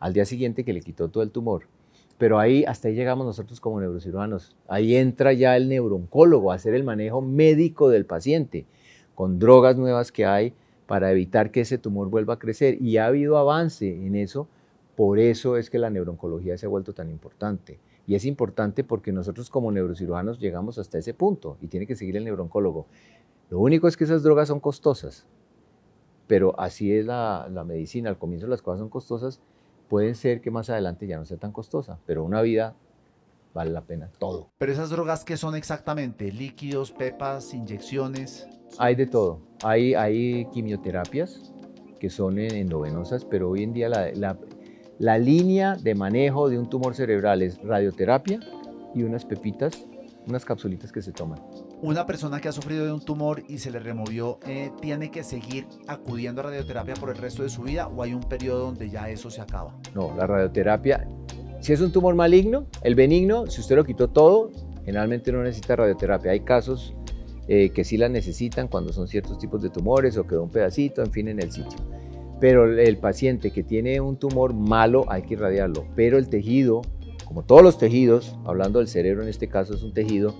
al 0.00 0.12
día 0.12 0.24
siguiente 0.24 0.64
que 0.64 0.72
le 0.72 0.80
quitó 0.80 1.08
todo 1.08 1.22
el 1.22 1.30
tumor. 1.30 1.64
Pero 2.18 2.40
ahí, 2.40 2.64
hasta 2.64 2.88
ahí 2.88 2.94
llegamos 2.94 3.26
nosotros 3.26 3.60
como 3.60 3.80
neurocirujanos. 3.80 4.56
Ahí 4.66 4.96
entra 4.96 5.32
ya 5.32 5.56
el 5.56 5.68
neurooncólogo 5.68 6.50
a 6.50 6.56
hacer 6.56 6.74
el 6.74 6.82
manejo 6.82 7.20
médico 7.20 7.88
del 7.88 8.06
paciente, 8.06 8.66
con 9.14 9.38
drogas 9.38 9.76
nuevas 9.76 10.10
que 10.10 10.26
hay 10.26 10.52
para 10.86 11.12
evitar 11.12 11.50
que 11.50 11.60
ese 11.60 11.78
tumor 11.78 12.08
vuelva 12.08 12.34
a 12.34 12.38
crecer. 12.38 12.82
Y 12.82 12.96
ha 12.96 13.06
habido 13.06 13.38
avance 13.38 13.88
en 13.88 14.16
eso, 14.16 14.48
por 14.96 15.20
eso 15.20 15.56
es 15.56 15.70
que 15.70 15.78
la 15.78 15.90
neurooncología 15.90 16.58
se 16.58 16.66
ha 16.66 16.68
vuelto 16.68 16.92
tan 16.92 17.08
importante. 17.08 17.78
Y 18.04 18.14
es 18.14 18.24
importante 18.24 18.82
porque 18.82 19.12
nosotros 19.12 19.48
como 19.50 19.70
neurocirujanos 19.70 20.40
llegamos 20.40 20.78
hasta 20.78 20.98
ese 20.98 21.14
punto 21.14 21.56
y 21.60 21.68
tiene 21.68 21.86
que 21.86 21.94
seguir 21.94 22.16
el 22.16 22.24
neurooncólogo. 22.24 22.86
Lo 23.50 23.60
único 23.60 23.86
es 23.86 23.96
que 23.96 24.04
esas 24.04 24.22
drogas 24.22 24.48
son 24.48 24.60
costosas, 24.60 25.26
pero 26.28 26.58
así 26.60 26.92
es 26.92 27.06
la, 27.06 27.48
la 27.50 27.64
medicina. 27.64 28.10
Al 28.10 28.18
comienzo 28.18 28.46
las 28.46 28.62
cosas 28.62 28.78
son 28.78 28.90
costosas, 28.90 29.40
puede 29.88 30.14
ser 30.14 30.40
que 30.40 30.52
más 30.52 30.70
adelante 30.70 31.08
ya 31.08 31.18
no 31.18 31.24
sea 31.24 31.38
tan 31.38 31.50
costosa, 31.50 31.98
pero 32.06 32.22
una 32.22 32.42
vida 32.42 32.76
vale 33.54 33.72
la 33.72 33.80
pena 33.80 34.10
todo. 34.18 34.50
Pero 34.58 34.70
esas 34.70 34.90
drogas, 34.90 35.24
¿qué 35.24 35.36
son 35.36 35.56
exactamente? 35.56 36.30
¿Líquidos, 36.30 36.92
pepas, 36.92 37.54
inyecciones? 37.54 38.46
Hay 38.78 38.94
de 38.94 39.06
todo. 39.06 39.40
Hay, 39.64 39.94
hay 39.94 40.44
quimioterapias 40.52 41.52
que 41.98 42.10
son 42.10 42.38
endovenosas, 42.38 43.24
pero 43.24 43.50
hoy 43.50 43.64
en 43.64 43.72
día 43.72 43.88
la, 43.88 44.12
la, 44.12 44.38
la 44.98 45.18
línea 45.18 45.74
de 45.74 45.94
manejo 45.96 46.48
de 46.48 46.58
un 46.58 46.68
tumor 46.68 46.94
cerebral 46.94 47.42
es 47.42 47.60
radioterapia 47.62 48.38
y 48.94 49.02
unas 49.02 49.24
pepitas, 49.24 49.86
unas 50.28 50.44
capsulitas 50.44 50.92
que 50.92 51.02
se 51.02 51.10
toman 51.10 51.40
una 51.82 52.06
persona 52.06 52.40
que 52.40 52.48
ha 52.48 52.52
sufrido 52.52 52.84
de 52.84 52.92
un 52.92 53.04
tumor 53.04 53.42
y 53.48 53.58
se 53.58 53.70
le 53.70 53.78
removió, 53.78 54.38
eh, 54.46 54.70
¿tiene 54.80 55.10
que 55.10 55.22
seguir 55.22 55.66
acudiendo 55.86 56.40
a 56.40 56.44
radioterapia 56.44 56.94
por 56.94 57.10
el 57.10 57.16
resto 57.16 57.42
de 57.42 57.48
su 57.48 57.62
vida 57.62 57.88
o 57.88 58.02
hay 58.02 58.14
un 58.14 58.22
periodo 58.22 58.66
donde 58.66 58.90
ya 58.90 59.08
eso 59.08 59.30
se 59.30 59.40
acaba? 59.40 59.76
No, 59.94 60.14
la 60.16 60.26
radioterapia, 60.26 61.06
si 61.60 61.72
es 61.72 61.80
un 61.80 61.92
tumor 61.92 62.14
maligno, 62.14 62.66
el 62.82 62.94
benigno, 62.94 63.46
si 63.46 63.60
usted 63.60 63.76
lo 63.76 63.84
quitó 63.84 64.08
todo, 64.08 64.50
generalmente 64.84 65.32
no 65.32 65.42
necesita 65.42 65.76
radioterapia. 65.76 66.30
Hay 66.30 66.40
casos 66.40 66.94
eh, 67.48 67.70
que 67.70 67.84
sí 67.84 67.96
la 67.96 68.08
necesitan 68.08 68.68
cuando 68.68 68.92
son 68.92 69.08
ciertos 69.08 69.38
tipos 69.38 69.60
de 69.62 69.70
tumores 69.70 70.16
o 70.16 70.26
quedó 70.26 70.44
un 70.44 70.50
pedacito, 70.50 71.02
en 71.02 71.10
fin, 71.10 71.28
en 71.28 71.42
el 71.42 71.50
sitio. 71.50 71.78
Pero 72.40 72.64
el 72.64 72.96
paciente 72.98 73.50
que 73.50 73.64
tiene 73.64 74.00
un 74.00 74.16
tumor 74.16 74.54
malo 74.54 75.04
hay 75.08 75.22
que 75.22 75.34
irradiarlo. 75.34 75.84
Pero 75.96 76.16
el 76.16 76.28
tejido, 76.28 76.82
como 77.24 77.44
todos 77.44 77.62
los 77.62 77.76
tejidos, 77.76 78.36
hablando 78.44 78.78
del 78.78 78.86
cerebro 78.86 79.24
en 79.24 79.28
este 79.28 79.48
caso 79.48 79.74
es 79.74 79.82
un 79.82 79.92
tejido, 79.92 80.34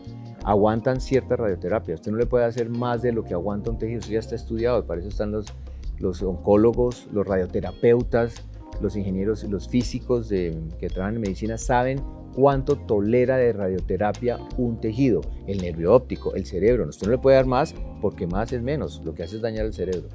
aguantan 0.44 1.00
cierta 1.00 1.36
radioterapia. 1.36 1.94
Usted 1.94 2.12
no 2.12 2.18
le 2.18 2.26
puede 2.26 2.44
hacer 2.44 2.68
más 2.68 3.02
de 3.02 3.12
lo 3.12 3.24
que 3.24 3.34
aguanta 3.34 3.70
un 3.70 3.78
tejido. 3.78 4.00
Eso 4.00 4.10
ya 4.10 4.18
está 4.18 4.34
estudiado. 4.34 4.86
Para 4.86 5.00
eso 5.00 5.08
están 5.08 5.32
los, 5.32 6.22
oncólogos, 6.22 7.08
los 7.12 7.26
radioterapeutas, 7.26 8.42
los 8.80 8.96
ingenieros 8.96 9.42
los 9.44 9.68
físicos 9.68 10.28
que 10.28 10.88
trabajan 10.88 11.16
en 11.16 11.20
medicina 11.22 11.58
saben 11.58 12.00
cuánto 12.34 12.76
tolera 12.76 13.36
de 13.36 13.52
radioterapia 13.52 14.38
un 14.56 14.80
tejido, 14.80 15.22
el 15.48 15.58
nervio 15.58 15.92
óptico, 15.92 16.34
el 16.34 16.46
cerebro. 16.46 16.86
Usted 16.88 17.06
no 17.06 17.12
le 17.12 17.18
puede 17.18 17.36
dar 17.36 17.46
más 17.46 17.74
porque 18.00 18.28
más 18.28 18.52
es 18.52 18.62
menos, 18.62 19.02
lo 19.04 19.14
que 19.14 19.24
hace 19.24 19.36
es 19.36 19.42
dañar 19.42 19.66
el 19.66 19.74
cerebro. 19.74 20.08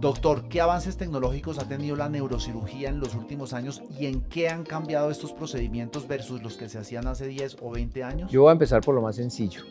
Doctor, 0.00 0.48
¿qué 0.48 0.60
avances 0.60 0.96
tecnológicos 0.96 1.58
ha 1.58 1.66
tenido 1.66 1.96
la 1.96 2.08
neurocirugía 2.08 2.90
en 2.90 3.00
los 3.00 3.14
últimos 3.14 3.52
años 3.52 3.82
y 3.98 4.06
en 4.06 4.20
qué 4.22 4.48
han 4.48 4.64
cambiado 4.64 5.10
estos 5.10 5.32
procedimientos 5.32 6.06
versus 6.06 6.42
los 6.42 6.56
que 6.56 6.68
se 6.68 6.78
hacían 6.78 7.06
hace 7.06 7.26
10 7.26 7.58
o 7.62 7.70
20 7.70 8.04
años? 8.04 8.30
Yo 8.30 8.42
voy 8.42 8.50
a 8.50 8.52
empezar 8.52 8.82
por 8.82 8.94
lo 8.94 9.00
más 9.00 9.16
sencillo. 9.16 9.62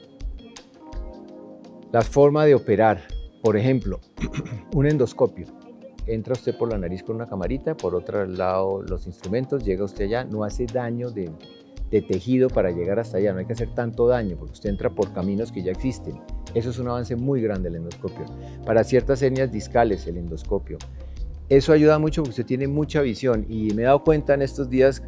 La 1.92 2.02
forma 2.02 2.46
de 2.46 2.56
operar, 2.56 3.04
por 3.44 3.56
ejemplo, 3.56 4.00
un 4.74 4.88
endoscopio 4.88 5.48
entra 6.08 6.34
usted 6.34 6.58
por 6.58 6.72
la 6.72 6.78
nariz 6.78 7.04
con 7.04 7.16
una 7.16 7.28
camarita, 7.28 7.76
por 7.76 7.96
otro 7.96 8.26
lado 8.26 8.82
los 8.82 9.08
instrumentos, 9.08 9.64
llega 9.64 9.84
usted 9.84 10.06
allá, 10.06 10.24
no 10.24 10.44
hace 10.44 10.66
daño 10.66 11.12
de, 11.12 11.32
tejido 11.90 12.50
para 12.50 12.72
llegar 12.72 13.00
hasta 13.00 13.18
allá, 13.18 13.32
no 13.32 13.40
hay 13.40 13.46
que 13.46 13.54
hacer 13.54 13.74
tanto 13.74 14.08
daño 14.08 14.36
porque 14.38 14.54
usted 14.54 14.70
entra 14.70 14.90
por 14.90 15.14
caminos 15.14 15.52
que 15.52 15.64
ya 15.64 15.72
existen. 15.72 16.22
Eso 16.56 16.70
es 16.72 16.80
un 16.80 16.88
avance 16.88 17.16
muy 17.16 17.42
grande 17.42 17.70
el 17.70 17.76
endoscopio. 17.76 18.26
Para 18.66 18.84
ciertas 18.84 19.22
hernias 19.22 19.52
discales 19.52 20.08
el 20.08 20.18
endoscopio. 20.18 20.78
Eso 21.50 21.74
ayuda 21.74 22.00
mucho 22.00 22.24
porque 22.24 22.32
usted 22.32 22.46
tiene 22.46 22.68
mucha 22.68 23.02
visión 23.02 23.46
y 23.48 23.72
me 23.76 23.84
he 23.84 23.86
dado 23.86 24.04
cuenta 24.04 24.34
en 24.34 24.42
estos 24.42 24.70
días, 24.70 25.04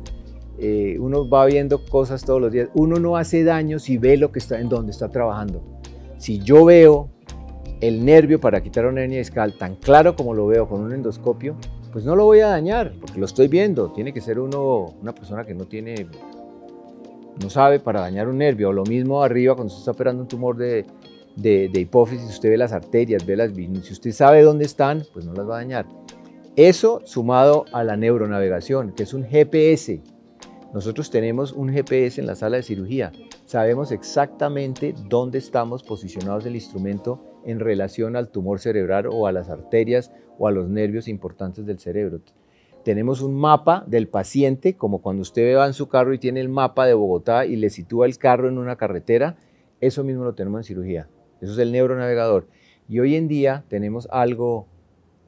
eh, 0.60 0.98
uno 1.00 1.27
va 1.27 1.46
viendo 1.46 1.84
cosas 1.86 2.24
todos 2.24 2.39
los 2.39 2.51
días, 2.51 2.70
uno 2.75 3.00
no 3.00 3.18
hace 3.18 3.44
daño 3.44 3.80
si 3.80 3.98
ve 3.98 4.18
lo 4.18 4.32
que 4.32 4.38
está 4.38 4.60
en 4.60 4.70
donde 4.70 4.92
está 4.92 5.10
trabajando. 5.10 5.63
Si 6.18 6.39
yo 6.39 6.66
veo 6.66 7.10
el 7.82 8.06
nervio 8.06 8.39
para 8.39 8.62
quitar 8.62 8.86
una 8.86 9.01
hernia 9.01 9.20
discal 9.20 9.54
tan 9.58 9.75
claro 9.75 10.16
como 10.16 10.34
lo 10.34 10.46
veo 10.48 10.68
con 10.68 10.82
un 10.82 10.94
endoscopio, 10.94 11.56
pues 11.92 12.06
no 12.06 12.16
lo 12.16 12.25
voy 12.25 12.42
a 12.42 12.50
dañar, 12.50 12.94
porque 13.00 13.20
lo 13.20 13.25
estoy 13.25 13.48
viendo. 13.48 13.92
Tiene 13.92 14.13
que 14.13 14.22
ser 14.22 14.39
uno, 14.39 14.94
una 15.01 15.13
persona 15.16 15.44
que 15.46 15.56
no 15.56 15.66
tiene, 15.66 16.08
no 17.42 17.50
sabe 17.50 17.80
para 17.80 18.01
dañar 18.01 18.27
un 18.27 18.38
nervio. 18.38 18.70
O 18.70 18.74
lo 18.74 18.84
mismo 18.84 19.24
arriba 19.24 19.56
cuando 19.56 19.74
usted 19.74 19.80
está 19.80 19.92
operando 19.92 20.22
un 20.22 20.27
tumor 20.27 20.58
de, 20.58 20.86
de, 21.38 21.70
hipófisis, 21.74 22.27
usted 22.27 22.50
ve 22.50 22.58
las 22.58 22.74
arterias, 22.74 23.25
ve 23.25 23.36
las 23.36 23.51
Si 23.53 23.94
usted 23.94 24.12
sabe 24.12 24.41
dónde 24.41 24.65
están, 24.65 25.03
pues 25.13 25.25
no 25.25 25.34
las 25.34 25.48
va 25.48 25.56
a 25.56 25.60
dañar. 25.60 25.86
Eso 26.56 27.01
sumado 27.06 27.65
a 27.72 27.84
la 27.84 27.96
neuronavegación, 27.96 28.94
que 28.94 29.03
es 29.03 29.13
un 29.13 29.24
GPS. 29.24 30.01
Nosotros 30.74 31.12
tenemos 31.12 31.53
un 31.53 31.70
GPS 31.70 32.20
en 32.20 32.27
la 32.27 32.36
sala 32.36 32.58
de 32.58 32.63
cirugía. 32.63 33.12
Sabemos 33.46 33.91
exactamente 33.91 34.96
dónde 35.08 35.38
estamos 35.38 35.84
posicionados 35.84 36.46
el 36.48 36.56
instrumento 36.56 37.24
en 37.46 37.60
relación 37.60 38.15
al 38.15 38.29
tumor 38.29 38.60
cerebral 38.60 39.08
o 39.08 39.27
a 39.27 39.32
las 39.32 39.50
arterias 39.50 40.12
o 40.39 40.48
a 40.48 40.51
los 40.51 40.67
nervios 40.67 41.08
importantes 41.08 41.65
del 41.67 41.79
cerebro. 41.79 42.22
Tenemos 42.84 43.22
un 43.22 43.36
mapa 43.36 43.84
del 43.86 44.08
paciente, 44.08 44.75
como 44.75 45.01
cuando 45.01 45.22
usted 45.22 45.56
va 45.56 45.67
en 45.67 45.74
su 45.74 45.88
carro 45.88 46.13
y 46.13 46.20
tiene 46.20 46.39
el 46.39 46.50
mapa 46.50 46.88
de 46.88 46.94
Bogotá 46.96 47.46
y 47.46 47.56
le 47.56 47.70
sitúa 47.70 48.08
el 48.08 48.17
carro 48.17 48.50
en 48.50 48.58
una 48.58 48.75
carretera, 48.75 49.38
eso 49.79 50.03
mismo 50.03 50.24
lo 50.24 50.34
tenemos 50.34 50.62
en 50.62 50.63
cirugía. 50.63 51.08
Eso 51.41 51.53
es 51.53 51.58
el 51.60 51.72
neuronavegador. 51.72 52.48
Y 52.89 53.00
hoy 53.00 53.15
en 53.15 53.27
día 53.27 53.63
tenemos 53.67 54.08
algo 54.12 54.67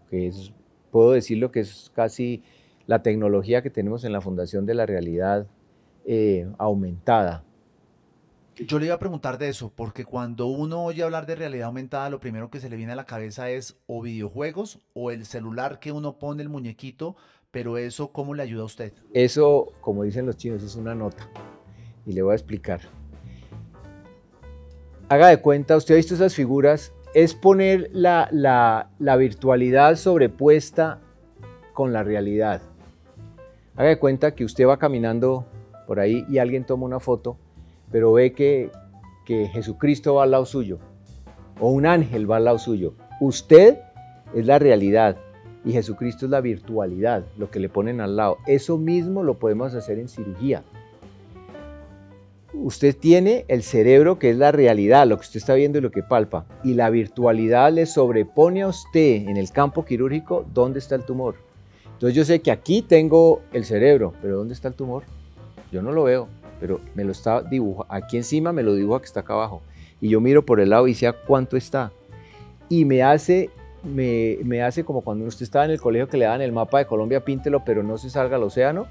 que 0.10 0.28
es, 0.28 0.54
puedo 0.92 1.12
decirlo 1.12 1.52
que 1.52 1.62
es 1.62 1.92
casi 1.94 2.44
la 2.88 3.04
tecnología 3.04 3.62
que 3.62 3.70
tenemos 3.70 4.04
en 4.04 4.14
la 4.14 4.22
Fundación 4.22 4.66
de 4.66 4.74
la 4.74 4.86
Realidad 4.86 5.48
eh, 6.06 6.48
aumentada. 6.58 7.44
Yo 8.56 8.78
le 8.80 8.88
iba 8.88 8.96
a 8.96 9.00
preguntar 9.00 9.38
de 9.38 9.48
eso, 9.48 9.72
porque 9.74 10.04
cuando 10.04 10.48
uno 10.48 10.84
oye 10.84 11.04
hablar 11.04 11.26
de 11.26 11.36
realidad 11.36 11.68
aumentada, 11.68 12.10
lo 12.10 12.20
primero 12.20 12.50
que 12.50 12.60
se 12.60 12.70
le 12.70 12.76
viene 12.76 12.92
a 12.92 12.96
la 12.96 13.06
cabeza 13.06 13.50
es 13.50 13.78
o 13.88 14.02
videojuegos 14.02 14.80
o 14.94 15.12
el 15.12 15.26
celular 15.26 15.80
que 15.80 15.94
uno 15.94 16.20
pone 16.20 16.42
el 16.44 16.50
muñequito, 16.50 17.16
pero 17.52 17.78
eso, 17.78 18.12
¿cómo 18.12 18.34
le 18.34 18.44
ayuda 18.44 18.64
a 18.64 18.66
usted? 18.66 18.94
Eso, 19.14 19.72
como 19.80 20.04
dicen 20.04 20.26
los 20.26 20.36
chinos, 20.36 20.62
es 20.62 20.76
una 20.76 20.94
nota. 20.94 21.30
Y 22.06 22.12
le 22.12 22.22
voy 22.22 22.34
a 22.34 22.36
explicar. 22.36 22.82
Haga 25.10 25.28
de 25.28 25.42
cuenta, 25.42 25.76
usted 25.76 25.96
ha 25.96 25.98
visto 25.98 26.14
esas 26.14 26.36
figuras, 26.36 26.94
es 27.14 27.34
poner 27.34 27.90
la, 27.94 28.90
virtualidad 29.18 29.96
sobrepuesta 29.96 31.00
con 31.74 31.92
la 31.92 32.04
realidad. 32.04 32.62
Haga 33.76 33.90
de 33.90 34.00
cuenta 34.00 34.36
que 34.36 34.46
usted 34.46 34.68
va 34.68 34.78
caminando 34.78 35.46
por 35.88 36.00
ahí 36.00 36.26
y 36.30 36.38
alguien 36.38 36.64
toma 36.64 36.86
una 36.86 37.00
foto 37.00 37.38
pero 37.92 38.14
ve 38.14 38.34
que, 38.34 38.72
Jesucristo 39.26 40.16
va 40.16 40.24
al 40.24 40.32
lado 40.32 40.46
suyo, 40.46 40.80
o 41.60 41.70
un 41.70 41.86
ángel 41.86 42.30
va 42.30 42.38
al 42.38 42.46
lado 42.46 42.58
suyo. 42.58 42.96
Usted 43.22 43.78
es 44.34 44.48
la 44.48 44.58
realidad 44.58 45.18
y 45.64 45.72
Jesucristo 45.72 46.26
es 46.26 46.32
la 46.32 46.42
virtualidad, 46.42 47.26
lo 47.38 47.52
que 47.52 47.60
le 47.60 47.70
ponen 47.70 48.02
al 48.02 48.16
lado. 48.16 48.38
Eso 48.48 48.80
mismo 48.80 49.22
lo 49.22 49.38
podemos 49.38 49.76
hacer 49.76 50.00
en 50.00 50.10
cirugía. 50.10 50.64
Usted 52.54 52.96
tiene 52.98 53.46
el 53.48 53.64
cerebro 53.64 54.18
que 54.18 54.32
es 54.32 54.38
la 54.38 54.52
realidad, 54.52 55.08
lo 55.08 55.18
que 55.18 55.22
usted 55.22 55.38
está 55.38 55.54
viendo 55.54 55.78
y 55.78 55.82
lo 55.82 55.92
que 55.92 56.04
palpa, 56.04 56.46
y 56.64 56.74
la 56.74 56.90
virtualidad 56.90 57.72
le 57.72 57.86
sobrepone 57.86 58.64
a 58.64 58.68
usted 58.68 59.28
en 59.28 59.38
el 59.38 59.52
campo 59.52 59.86
quirúrgico 59.86 60.46
dónde 60.54 60.80
está 60.80 60.96
el 60.96 61.06
tumor. 61.06 61.36
Entonces 61.94 62.16
yo 62.16 62.26
sé 62.26 62.42
que 62.42 62.52
aquí 62.52 62.82
tengo 62.82 63.42
el 63.54 63.66
cerebro, 63.66 64.14
pero 64.22 64.38
¿dónde 64.38 64.54
está 64.54 64.68
el 64.68 64.74
tumor? 64.74 65.04
Yo 65.72 65.82
no 65.82 65.92
lo 65.92 66.04
veo 66.04 66.28
pero 66.60 66.82
me 66.94 67.04
lo 67.04 67.12
está 67.12 67.42
dibujando, 67.42 67.94
aquí 67.94 68.18
encima 68.18 68.52
me 68.52 68.64
lo 68.64 68.76
dibuja 68.76 69.00
que 69.00 69.06
está 69.06 69.22
acá 69.22 69.34
abajo. 69.34 69.62
Y 70.02 70.10
yo 70.10 70.22
miro 70.22 70.46
por 70.46 70.60
el 70.60 70.70
lado 70.70 70.88
y 70.88 70.94
sé 70.94 71.12
cuánto 71.28 71.58
está. 71.58 71.92
Y 72.68 72.86
me 72.86 73.02
hace, 73.04 73.50
me, 73.84 74.38
me 74.44 74.62
hace 74.62 74.84
como 74.84 75.02
cuando 75.02 75.26
usted 75.26 75.44
estaba 75.44 75.66
en 75.66 75.72
el 75.72 75.82
colegio 75.82 76.08
que 76.08 76.18
le 76.18 76.26
dan 76.26 76.42
el 76.42 76.52
mapa 76.52 76.80
de 76.80 76.86
Colombia, 76.86 77.24
píntelo, 77.24 77.64
pero 77.66 77.84
no 77.84 77.98
se 77.98 78.10
salga 78.10 78.36
al 78.36 78.44
océano. 78.44 78.88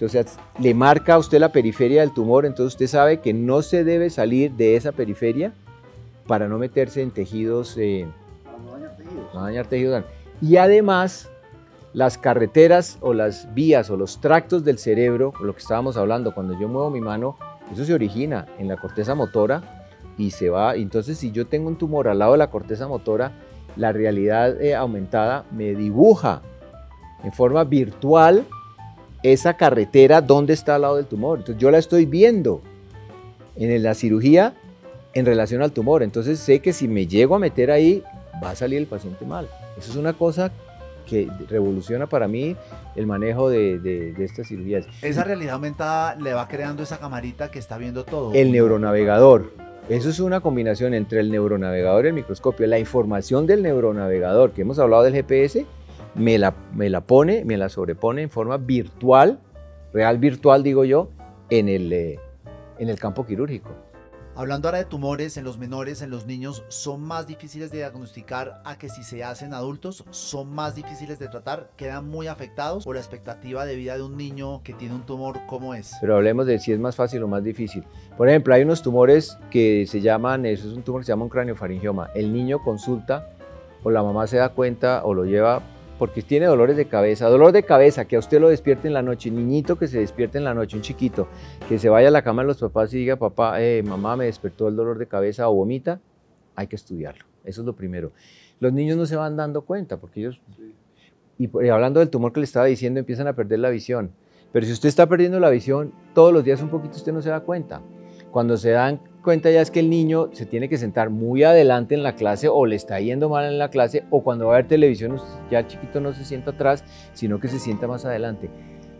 O 0.00 0.08
sea, 0.08 0.24
le 0.60 0.74
marca 0.74 1.14
a 1.14 1.18
usted 1.18 1.40
la 1.40 1.50
periferia 1.50 2.02
del 2.02 2.12
tumor, 2.12 2.46
entonces 2.46 2.74
usted 2.74 2.86
sabe 2.86 3.20
que 3.20 3.32
no 3.32 3.62
se 3.62 3.84
debe 3.84 4.10
salir 4.10 4.52
de 4.52 4.76
esa 4.76 4.92
periferia 4.92 5.52
para 6.26 6.46
no 6.46 6.58
meterse 6.58 7.02
en 7.02 7.10
tejidos. 7.10 7.76
Eh, 7.78 8.06
no 8.64 8.72
dañar 8.72 8.96
tejidos. 8.96 9.34
No 9.34 9.42
dañar 9.42 9.66
tejidos. 9.66 10.04
Y 10.40 10.56
además 10.56 11.28
las 11.92 12.18
carreteras 12.18 12.98
o 13.00 13.12
las 13.12 13.52
vías 13.54 13.90
o 13.90 13.96
los 13.96 14.20
tractos 14.20 14.64
del 14.64 14.78
cerebro, 14.78 15.32
lo 15.40 15.52
que 15.52 15.60
estábamos 15.60 15.96
hablando, 15.96 16.32
cuando 16.32 16.58
yo 16.58 16.68
muevo 16.68 16.90
mi 16.90 17.00
mano, 17.00 17.36
eso 17.72 17.84
se 17.84 17.94
origina 17.94 18.46
en 18.58 18.68
la 18.68 18.76
corteza 18.76 19.14
motora 19.14 19.86
y 20.16 20.30
se 20.30 20.50
va. 20.50 20.76
Entonces, 20.76 21.18
si 21.18 21.32
yo 21.32 21.46
tengo 21.46 21.68
un 21.68 21.76
tumor 21.76 22.08
al 22.08 22.20
lado 22.20 22.32
de 22.32 22.38
la 22.38 22.50
corteza 22.50 22.86
motora, 22.86 23.32
la 23.76 23.92
realidad 23.92 24.60
eh, 24.60 24.74
aumentada 24.74 25.44
me 25.50 25.74
dibuja 25.74 26.42
en 27.24 27.32
forma 27.32 27.64
virtual 27.64 28.44
esa 29.22 29.54
carretera 29.54 30.20
donde 30.20 30.52
está 30.52 30.76
al 30.76 30.82
lado 30.82 30.96
del 30.96 31.06
tumor. 31.06 31.38
Entonces, 31.38 31.60
yo 31.60 31.70
la 31.70 31.78
estoy 31.78 32.06
viendo 32.06 32.62
en 33.56 33.82
la 33.82 33.94
cirugía 33.94 34.54
en 35.14 35.26
relación 35.26 35.62
al 35.62 35.72
tumor. 35.72 36.02
Entonces, 36.02 36.38
sé 36.38 36.60
que 36.60 36.72
si 36.72 36.88
me 36.88 37.06
llego 37.06 37.34
a 37.34 37.38
meter 37.38 37.70
ahí, 37.70 38.02
va 38.42 38.50
a 38.50 38.56
salir 38.56 38.78
el 38.78 38.86
paciente 38.86 39.24
mal. 39.24 39.48
Eso 39.76 39.90
es 39.90 39.96
una 39.96 40.12
cosa 40.12 40.52
que 41.06 41.28
revoluciona 41.48 42.06
para 42.06 42.28
mí 42.28 42.54
el 42.94 43.06
manejo 43.06 43.48
de, 43.48 43.78
de, 43.78 44.24
estas 44.24 44.48
cirugías. 44.48 44.86
Esa 45.02 45.24
realidad 45.24 45.54
aumentada 45.54 46.14
le 46.16 46.34
va 46.34 46.46
creando 46.46 46.82
esa 46.82 46.98
camarita 46.98 47.50
que 47.50 47.58
está 47.58 47.78
viendo 47.78 48.04
todo. 48.04 48.34
El 48.34 48.52
neuronavegador. 48.52 49.52
Eso 49.88 50.10
es 50.10 50.20
una 50.20 50.40
combinación 50.40 50.92
entre 50.92 51.20
el 51.20 51.30
neuronavegador 51.30 52.04
y 52.04 52.08
el 52.08 52.14
microscopio. 52.14 52.66
La 52.66 52.78
información 52.78 53.46
del 53.46 53.62
neuronavegador, 53.62 54.52
que 54.52 54.60
hemos 54.60 54.78
hablado 54.78 55.02
del 55.02 55.14
GPS, 55.14 55.64
me 56.18 56.38
la, 56.38 56.54
me 56.74 56.90
la 56.90 57.00
pone, 57.00 57.44
me 57.44 57.56
la 57.56 57.68
sobrepone 57.68 58.22
en 58.22 58.30
forma 58.30 58.56
virtual, 58.56 59.40
real 59.92 60.18
virtual 60.18 60.62
digo 60.62 60.84
yo, 60.84 61.10
en 61.50 61.68
el, 61.68 61.92
eh, 61.92 62.20
en 62.78 62.88
el 62.88 62.98
campo 62.98 63.24
quirúrgico. 63.24 63.70
Hablando 64.34 64.68
ahora 64.68 64.78
de 64.78 64.84
tumores 64.84 65.36
en 65.36 65.42
los 65.42 65.58
menores, 65.58 66.00
en 66.00 66.10
los 66.10 66.24
niños, 66.26 66.62
¿son 66.68 67.00
más 67.00 67.26
difíciles 67.26 67.72
de 67.72 67.78
diagnosticar 67.78 68.62
a 68.64 68.78
que 68.78 68.88
si 68.88 69.02
se 69.02 69.24
hacen 69.24 69.52
adultos? 69.52 70.04
¿Son 70.10 70.54
más 70.54 70.76
difíciles 70.76 71.18
de 71.18 71.26
tratar? 71.26 71.70
¿Quedan 71.76 72.06
muy 72.08 72.28
afectados? 72.28 72.86
¿O 72.86 72.92
la 72.92 73.00
expectativa 73.00 73.66
de 73.66 73.74
vida 73.74 73.96
de 73.96 74.02
un 74.04 74.16
niño 74.16 74.62
que 74.62 74.74
tiene 74.74 74.94
un 74.94 75.04
tumor, 75.04 75.40
cómo 75.48 75.74
es? 75.74 75.96
Pero 76.00 76.14
hablemos 76.14 76.46
de 76.46 76.60
si 76.60 76.72
es 76.72 76.78
más 76.78 76.94
fácil 76.94 77.20
o 77.24 77.26
más 77.26 77.42
difícil. 77.42 77.82
Por 78.16 78.28
ejemplo, 78.28 78.54
hay 78.54 78.62
unos 78.62 78.80
tumores 78.80 79.36
que 79.50 79.86
se 79.88 80.00
llaman, 80.00 80.46
eso 80.46 80.68
es 80.68 80.74
un 80.74 80.84
tumor 80.84 81.00
que 81.00 81.06
se 81.06 81.12
llama 81.12 81.24
un 81.24 81.30
craniofaringioma. 81.30 82.10
El 82.14 82.32
niño 82.32 82.62
consulta 82.62 83.30
o 83.82 83.90
la 83.90 84.04
mamá 84.04 84.28
se 84.28 84.36
da 84.36 84.50
cuenta 84.50 85.04
o 85.04 85.14
lo 85.14 85.24
lleva 85.24 85.62
porque 85.98 86.22
tiene 86.22 86.46
dolores 86.46 86.76
de 86.76 86.86
cabeza. 86.86 87.28
Dolor 87.28 87.52
de 87.52 87.64
cabeza, 87.64 88.06
que 88.06 88.16
a 88.16 88.18
usted 88.18 88.40
lo 88.40 88.48
despierte 88.48 88.88
en 88.88 88.94
la 88.94 89.02
noche, 89.02 89.30
niñito 89.30 89.76
que 89.78 89.88
se 89.88 89.98
despierte 89.98 90.38
en 90.38 90.44
la 90.44 90.54
noche, 90.54 90.76
un 90.76 90.82
chiquito, 90.82 91.28
que 91.68 91.78
se 91.78 91.88
vaya 91.88 92.08
a 92.08 92.10
la 92.10 92.22
cama 92.22 92.42
de 92.42 92.48
los 92.48 92.58
papás 92.58 92.94
y 92.94 92.98
diga, 92.98 93.16
papá, 93.16 93.60
eh, 93.60 93.82
mamá, 93.82 94.16
me 94.16 94.26
despertó 94.26 94.68
el 94.68 94.76
dolor 94.76 94.98
de 94.98 95.06
cabeza 95.06 95.48
o 95.48 95.54
vomita, 95.54 96.00
hay 96.54 96.66
que 96.68 96.76
estudiarlo. 96.76 97.24
Eso 97.44 97.62
es 97.62 97.66
lo 97.66 97.74
primero. 97.74 98.12
Los 98.60 98.72
niños 98.72 98.96
no 98.96 99.06
se 99.06 99.16
van 99.16 99.36
dando 99.36 99.62
cuenta 99.62 99.98
porque 99.98 100.20
ellos... 100.20 100.40
Y, 101.38 101.48
hablando 101.68 102.00
del 102.00 102.10
tumor 102.10 102.32
que 102.32 102.40
le 102.40 102.44
estaba 102.44 102.66
diciendo, 102.66 102.98
empiezan 102.98 103.28
a 103.28 103.32
perder 103.34 103.60
la 103.60 103.70
visión. 103.70 104.10
Pero 104.52 104.66
si 104.66 104.72
usted 104.72 104.88
está 104.88 105.06
perdiendo 105.06 105.38
la 105.38 105.50
visión 105.50 105.92
todos 106.14 106.32
los 106.32 106.44
días 106.44 106.60
un 106.62 106.68
poquito, 106.68 106.96
usted 106.96 107.12
no 107.12 107.22
se 107.22 107.30
da 107.30 107.40
cuenta. 107.40 107.80
Cuando 108.30 108.56
se 108.56 108.70
dan 108.70 109.00
cuenta 109.22 109.50
ya 109.50 109.60
es 109.60 109.70
que 109.70 109.80
el 109.80 109.90
niño 109.90 110.30
se 110.32 110.46
tiene 110.46 110.68
que 110.68 110.78
sentar 110.78 111.10
muy 111.10 111.42
adelante 111.42 111.94
en 111.94 112.02
la 112.02 112.14
clase 112.14 112.48
o 112.48 112.66
le 112.66 112.76
está 112.76 113.00
yendo 113.00 113.28
mal 113.28 113.44
en 113.44 113.58
la 113.58 113.70
clase 113.70 114.04
o 114.10 114.22
cuando 114.22 114.46
va 114.46 114.54
a 114.54 114.56
ver 114.56 114.68
televisión 114.68 115.16
ya 115.50 115.60
el 115.60 115.66
chiquito 115.66 116.00
no 116.00 116.12
se 116.12 116.24
sienta 116.24 116.52
atrás, 116.52 116.84
sino 117.12 117.38
que 117.40 117.48
se 117.48 117.58
sienta 117.58 117.86
más 117.86 118.04
adelante. 118.04 118.50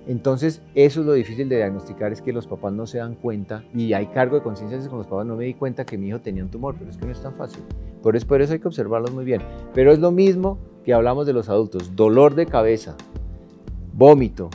Entonces, 0.08 0.62
eso 0.74 1.00
es 1.00 1.06
lo 1.06 1.12
difícil 1.12 1.50
de 1.50 1.56
diagnosticar, 1.56 2.12
es 2.12 2.22
que 2.22 2.32
los 2.32 2.46
papás 2.46 2.72
no 2.72 2.86
se 2.86 2.96
dan 2.96 3.14
cuenta 3.14 3.64
y 3.74 3.92
hay 3.92 4.06
cargo 4.06 4.36
de 4.36 4.42
conciencia 4.42 4.78
con 4.88 4.96
los 4.98 5.06
papás. 5.06 5.26
No 5.26 5.36
me 5.36 5.44
di 5.44 5.52
cuenta 5.52 5.84
que 5.84 5.98
mi 5.98 6.08
hijo 6.08 6.20
tenía 6.20 6.42
un 6.42 6.50
tumor, 6.50 6.76
pero 6.78 6.90
es 6.90 6.96
que 6.96 7.04
no 7.04 7.12
es 7.12 7.20
tan 7.20 7.34
fácil. 7.34 7.62
Por 8.02 8.16
eso, 8.16 8.26
por 8.26 8.40
eso 8.40 8.54
hay 8.54 8.58
que 8.58 8.68
observarlos 8.68 9.12
muy 9.12 9.26
bien. 9.26 9.42
Pero 9.74 9.92
es 9.92 9.98
lo 9.98 10.10
mismo 10.10 10.56
que 10.82 10.94
hablamos 10.94 11.26
de 11.26 11.34
los 11.34 11.50
adultos: 11.50 11.94
dolor 11.94 12.34
de 12.34 12.46
cabeza, 12.46 12.96
vómito, 13.92 14.48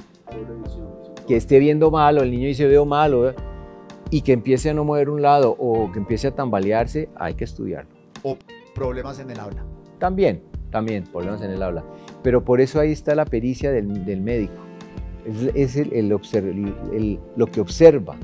que 1.28 1.36
esté 1.36 1.60
viendo 1.60 1.92
mal 1.92 2.18
o 2.18 2.24
el 2.24 2.32
niño 2.32 2.48
dice 2.48 2.68
veo 2.68 2.86
mal 2.86 3.14
y 4.14 4.22
que 4.22 4.32
empiece 4.32 4.70
a 4.70 4.74
no 4.74 4.84
mover 4.84 5.10
un 5.10 5.22
lado 5.22 5.56
o 5.58 5.92
que 5.92 5.98
empiece 5.98 6.28
a 6.28 6.32
tambalearse, 6.36 7.10
hay 7.16 7.34
que 7.34 7.46
estudiarlo. 7.46 7.90
O 8.22 8.38
problemas 8.76 9.20
en 9.20 9.32
el 9.32 9.40
habla. 9.40 9.66
También, 9.98 10.44
también, 10.70 11.04
problemas 11.06 11.42
en 11.42 11.52
el 11.52 11.64
habla. 11.64 11.84
Pero 12.22 12.44
por 12.46 12.62
eso 12.62 12.80
ahí 12.80 12.92
está 12.92 13.16
la 13.16 13.26
pericia 13.26 13.72
del, 13.72 14.06
del 14.06 14.22
médico 14.22 14.54
es, 15.56 15.76
el, 15.76 17.20
lo 17.36 17.48
que 17.48 17.62
observa. 17.62 18.16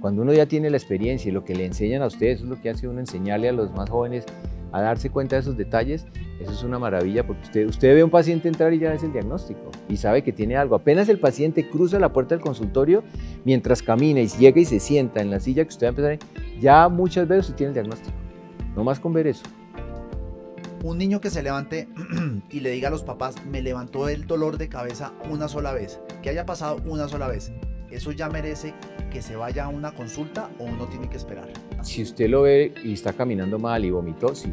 Cuando 0.00 0.22
uno 0.22 0.32
ya 0.32 0.46
tiene 0.46 0.70
la 0.70 0.76
experiencia 0.76 1.28
y 1.28 1.32
lo 1.32 1.44
que 1.44 1.54
le 1.54 1.64
enseñan 1.64 2.02
a 2.02 2.06
ustedes, 2.06 2.40
es 2.40 2.46
lo 2.46 2.60
que 2.60 2.70
hace 2.70 2.88
uno 2.88 3.00
enseñarle 3.00 3.48
a 3.48 3.52
los 3.52 3.72
más 3.72 3.88
jóvenes 3.88 4.24
a 4.72 4.80
darse 4.80 5.10
cuenta 5.10 5.36
de 5.36 5.40
esos 5.40 5.56
detalles, 5.56 6.06
eso 6.40 6.50
es 6.50 6.62
una 6.62 6.78
maravilla 6.78 7.26
porque 7.26 7.42
usted, 7.42 7.66
usted 7.66 7.94
ve 7.94 8.00
a 8.00 8.04
un 8.04 8.10
paciente 8.10 8.48
entrar 8.48 8.72
y 8.72 8.78
ya 8.78 8.92
es 8.94 9.02
el 9.02 9.12
diagnóstico 9.12 9.70
y 9.88 9.96
sabe 9.96 10.22
que 10.22 10.32
tiene 10.32 10.56
algo. 10.56 10.74
Apenas 10.74 11.08
el 11.08 11.18
paciente 11.18 11.68
cruza 11.68 11.98
la 11.98 12.12
puerta 12.12 12.34
del 12.34 12.42
consultorio, 12.42 13.04
mientras 13.44 13.82
camina 13.82 14.20
y 14.20 14.28
llega 14.28 14.60
y 14.60 14.64
se 14.64 14.80
sienta 14.80 15.20
en 15.20 15.30
la 15.30 15.40
silla 15.40 15.64
que 15.64 15.70
usted 15.70 15.86
va 15.86 15.88
a 15.88 16.12
empezar, 16.12 16.18
ya 16.60 16.88
muchas 16.88 17.28
veces 17.28 17.54
tiene 17.54 17.68
el 17.68 17.74
diagnóstico. 17.74 18.16
No 18.74 18.84
más 18.84 18.98
con 18.98 19.12
ver 19.12 19.26
eso 19.26 19.44
un 20.82 20.98
niño 20.98 21.20
que 21.20 21.30
se 21.30 21.42
levante 21.42 21.88
y 22.50 22.60
le 22.60 22.70
diga 22.70 22.88
a 22.88 22.90
los 22.90 23.04
papás, 23.04 23.36
me 23.46 23.62
levantó 23.62 24.08
el 24.08 24.26
dolor 24.26 24.58
de 24.58 24.68
cabeza 24.68 25.12
una 25.30 25.48
sola 25.48 25.72
vez, 25.72 26.00
que 26.22 26.30
haya 26.30 26.44
pasado 26.44 26.80
una 26.86 27.08
sola 27.08 27.28
vez, 27.28 27.52
¿eso 27.92 28.12
ya 28.12 28.28
merece 28.28 28.74
que 29.10 29.22
se 29.22 29.36
vaya 29.36 29.64
a 29.64 29.68
una 29.68 29.92
consulta 29.92 30.50
o 30.58 30.64
uno 30.64 30.86
tiene 30.86 31.08
que 31.08 31.16
esperar? 31.16 31.48
Si 31.82 32.02
usted 32.02 32.28
lo 32.28 32.42
ve 32.42 32.72
y 32.82 32.94
está 32.94 33.12
caminando 33.12 33.58
mal 33.58 33.84
y 33.84 33.90
vomitó, 33.90 34.34
sí. 34.34 34.52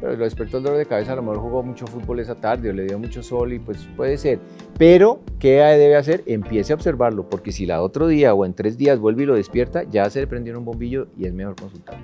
Pero 0.00 0.16
lo 0.16 0.24
despertó 0.24 0.58
el 0.58 0.62
dolor 0.62 0.78
de 0.78 0.86
cabeza, 0.86 1.12
a 1.12 1.16
lo 1.16 1.22
mejor 1.22 1.38
jugó 1.40 1.62
mucho 1.62 1.86
fútbol 1.86 2.20
esa 2.20 2.36
tarde 2.36 2.70
o 2.70 2.72
le 2.72 2.84
dio 2.84 2.98
mucho 2.98 3.22
sol 3.22 3.52
y 3.52 3.58
pues 3.58 3.88
puede 3.96 4.16
ser. 4.16 4.38
Pero, 4.78 5.20
¿qué 5.40 5.56
debe 5.56 5.96
hacer? 5.96 6.22
Empiece 6.26 6.72
a 6.72 6.76
observarlo, 6.76 7.28
porque 7.28 7.50
si 7.50 7.66
la 7.66 7.82
otro 7.82 8.06
día 8.06 8.32
o 8.32 8.44
en 8.44 8.54
tres 8.54 8.78
días 8.78 9.00
vuelve 9.00 9.24
y 9.24 9.26
lo 9.26 9.34
despierta, 9.34 9.82
ya 9.82 10.08
se 10.08 10.20
le 10.20 10.28
prendió 10.28 10.56
un 10.56 10.64
bombillo 10.64 11.08
y 11.16 11.26
es 11.26 11.34
mejor 11.34 11.56
consultar. 11.56 11.98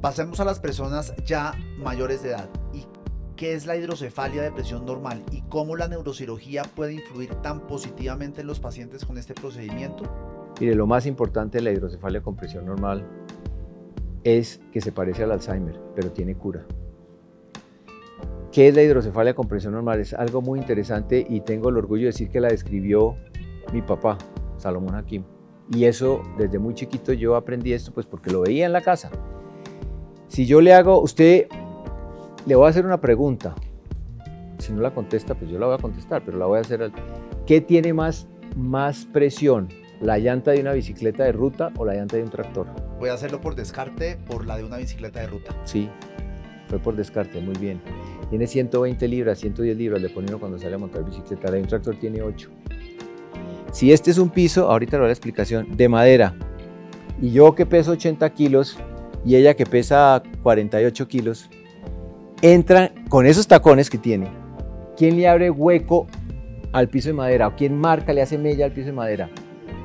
Pasemos 0.00 0.38
a 0.38 0.44
las 0.44 0.60
personas 0.60 1.12
ya 1.24 1.54
mayores 1.78 2.22
de 2.22 2.30
edad. 2.30 2.48
¿Y 3.36 3.40
qué 3.40 3.52
es 3.52 3.66
la 3.66 3.76
hidrocefalia 3.76 4.40
de 4.40 4.50
presión 4.50 4.86
normal 4.86 5.22
y 5.30 5.42
cómo 5.50 5.76
la 5.76 5.88
neurocirugía 5.88 6.62
puede 6.62 6.94
influir 6.94 7.34
tan 7.42 7.66
positivamente 7.66 8.40
en 8.40 8.46
los 8.46 8.60
pacientes 8.60 9.04
con 9.04 9.18
este 9.18 9.34
procedimiento? 9.34 10.04
Mire, 10.58 10.74
lo 10.74 10.86
más 10.86 11.04
importante 11.04 11.58
de 11.58 11.64
la 11.64 11.70
hidrocefalia 11.70 12.22
con 12.22 12.34
presión 12.34 12.64
normal 12.64 13.06
es 14.24 14.62
que 14.72 14.80
se 14.80 14.90
parece 14.90 15.24
al 15.24 15.32
Alzheimer, 15.32 15.78
pero 15.94 16.12
tiene 16.12 16.34
cura. 16.34 16.64
¿Qué 18.52 18.68
es 18.68 18.74
la 18.74 18.82
hidrocefalia 18.82 19.34
con 19.34 19.48
presión 19.48 19.74
normal? 19.74 20.00
Es 20.00 20.14
algo 20.14 20.40
muy 20.40 20.58
interesante 20.58 21.26
y 21.28 21.42
tengo 21.42 21.68
el 21.68 21.76
orgullo 21.76 22.04
de 22.04 22.12
decir 22.12 22.30
que 22.30 22.40
la 22.40 22.48
describió 22.48 23.16
mi 23.70 23.82
papá, 23.82 24.16
Salomón 24.56 24.94
Hakim. 24.94 25.24
Y 25.70 25.84
eso, 25.84 26.22
desde 26.38 26.58
muy 26.58 26.72
chiquito 26.72 27.12
yo 27.12 27.36
aprendí 27.36 27.74
esto 27.74 27.92
pues 27.92 28.06
porque 28.06 28.30
lo 28.30 28.40
veía 28.40 28.64
en 28.64 28.72
la 28.72 28.80
casa. 28.80 29.10
Si 30.28 30.46
yo 30.46 30.62
le 30.62 30.72
hago, 30.72 31.02
usted, 31.02 31.48
le 32.46 32.54
voy 32.54 32.66
a 32.66 32.70
hacer 32.70 32.86
una 32.86 33.00
pregunta. 33.00 33.54
Si 34.58 34.72
no 34.72 34.80
la 34.80 34.92
contesta, 34.94 35.34
pues 35.34 35.50
yo 35.50 35.58
la 35.58 35.66
voy 35.66 35.74
a 35.74 35.78
contestar, 35.78 36.22
pero 36.24 36.38
la 36.38 36.46
voy 36.46 36.58
a 36.58 36.60
hacer. 36.60 36.90
¿Qué 37.44 37.60
tiene 37.60 37.92
más, 37.92 38.26
más 38.56 39.04
presión? 39.04 39.68
¿La 40.00 40.18
llanta 40.18 40.52
de 40.52 40.60
una 40.60 40.72
bicicleta 40.72 41.24
de 41.24 41.32
ruta 41.32 41.72
o 41.76 41.84
la 41.84 41.94
llanta 41.94 42.16
de 42.16 42.22
un 42.22 42.30
tractor? 42.30 42.66
Voy 42.98 43.10
a 43.10 43.14
hacerlo 43.14 43.40
por 43.40 43.54
descarte, 43.54 44.16
por 44.26 44.46
la 44.46 44.56
de 44.56 44.64
una 44.64 44.76
bicicleta 44.76 45.20
de 45.20 45.26
ruta. 45.26 45.54
Sí, 45.64 45.88
fue 46.68 46.78
por 46.78 46.94
descarte, 46.96 47.40
muy 47.40 47.56
bien. 47.58 47.80
Tiene 48.30 48.46
120 48.46 49.08
libras, 49.08 49.38
110 49.38 49.76
libras, 49.76 50.00
le 50.00 50.08
pone 50.08 50.32
cuando 50.32 50.58
sale 50.58 50.74
a 50.74 50.78
montar 50.78 51.04
bicicleta. 51.04 51.48
La 51.48 51.56
de 51.56 51.62
un 51.62 51.68
tractor 51.68 51.96
tiene 51.96 52.22
8. 52.22 52.50
Si 53.72 53.92
este 53.92 54.10
es 54.10 54.18
un 54.18 54.30
piso, 54.30 54.70
ahorita 54.70 54.96
le 54.96 55.00
doy 55.00 55.08
la 55.08 55.12
explicación, 55.12 55.76
de 55.76 55.88
madera, 55.88 56.34
y 57.20 57.32
yo 57.32 57.54
que 57.54 57.66
peso 57.66 57.92
80 57.92 58.28
kilos, 58.30 58.78
y 59.24 59.34
ella 59.36 59.54
que 59.54 59.66
pesa 59.66 60.22
48 60.42 61.08
kilos, 61.08 61.50
entra 62.42 62.92
con 63.08 63.26
esos 63.26 63.46
tacones 63.46 63.90
que 63.90 63.98
tiene. 63.98 64.28
¿Quién 64.96 65.16
le 65.16 65.28
abre 65.28 65.50
hueco 65.50 66.06
al 66.72 66.88
piso 66.88 67.08
de 67.08 67.14
madera? 67.14 67.48
¿O 67.48 67.56
quién 67.56 67.78
marca, 67.78 68.12
le 68.12 68.22
hace 68.22 68.38
mella 68.38 68.64
al 68.64 68.72
piso 68.72 68.86
de 68.86 68.92
madera? 68.92 69.30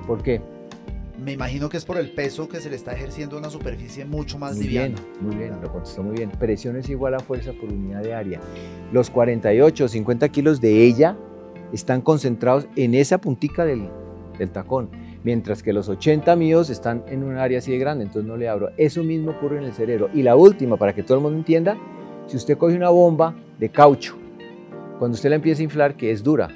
¿Por 0.08 0.24
qué? 0.24 0.42
Me 1.24 1.34
imagino 1.34 1.70
que 1.70 1.78
es 1.78 1.86
por 1.86 1.98
el 1.98 2.12
peso 2.12 2.50
que 2.50 2.60
se 2.60 2.70
le 2.70 2.76
está 2.76 2.94
ejerciendo 2.94 3.38
una 3.38 3.50
superficie 3.50 4.06
mucho 4.06 4.40
más 4.40 4.56
muy 4.56 4.66
liviana. 4.66 4.96
Bien, 4.96 5.06
muy 5.22 5.36
bien, 5.36 5.62
lo 5.62 5.72
contestó 5.72 6.02
muy 6.02 6.16
bien. 6.16 6.32
Presión 6.32 6.76
es 6.78 6.90
igual 6.90 7.14
a 7.14 7.20
fuerza 7.20 7.52
por 7.54 7.72
unidad 7.72 8.02
de 8.02 8.14
área. 8.14 8.40
Los 8.92 9.10
48 9.12 9.86
o 9.86 9.88
50 9.88 10.30
kilos 10.30 10.60
de 10.60 10.84
ella 10.84 11.16
están 11.72 12.02
concentrados 12.02 12.68
en 12.76 12.96
esa 12.96 13.20
puntica 13.20 13.66
del, 13.66 13.88
del 14.40 14.50
tacón 14.50 14.90
mientras 15.24 15.62
que 15.64 15.74
los 15.74 15.90
80 15.90 16.36
míos 16.36 16.70
están 16.70 17.04
en 17.08 17.24
un 17.24 17.38
área 17.38 17.60
así 17.60 17.72
de 17.72 17.78
grande, 17.78 18.06
entonces 18.06 18.28
no 18.28 18.38
le 18.38 18.50
abro. 18.50 18.72
Eso 18.78 19.04
mismo 19.04 19.32
ocurre 19.32 19.58
en 19.58 19.66
el 19.66 19.74
cerebro. 19.74 20.10
Y 20.14 20.24
la 20.24 20.36
última, 20.36 20.78
para 20.78 20.94
que 20.94 21.04
todo 21.04 21.18
el 21.18 21.24
mundo 21.24 21.38
entienda, 21.38 21.78
si 22.32 22.38
usted 22.38 22.58
coge 22.58 22.78
una 22.78 22.90
bomba 22.90 23.36
de 23.60 23.68
caucho, 23.68 24.16
cuando 25.00 25.16
usted 25.16 25.30
la 25.30 25.36
empieza 25.36 25.60
a 25.60 25.66
inflar, 25.66 25.98
que 25.98 26.12
es 26.12 26.24
dura 26.24 26.48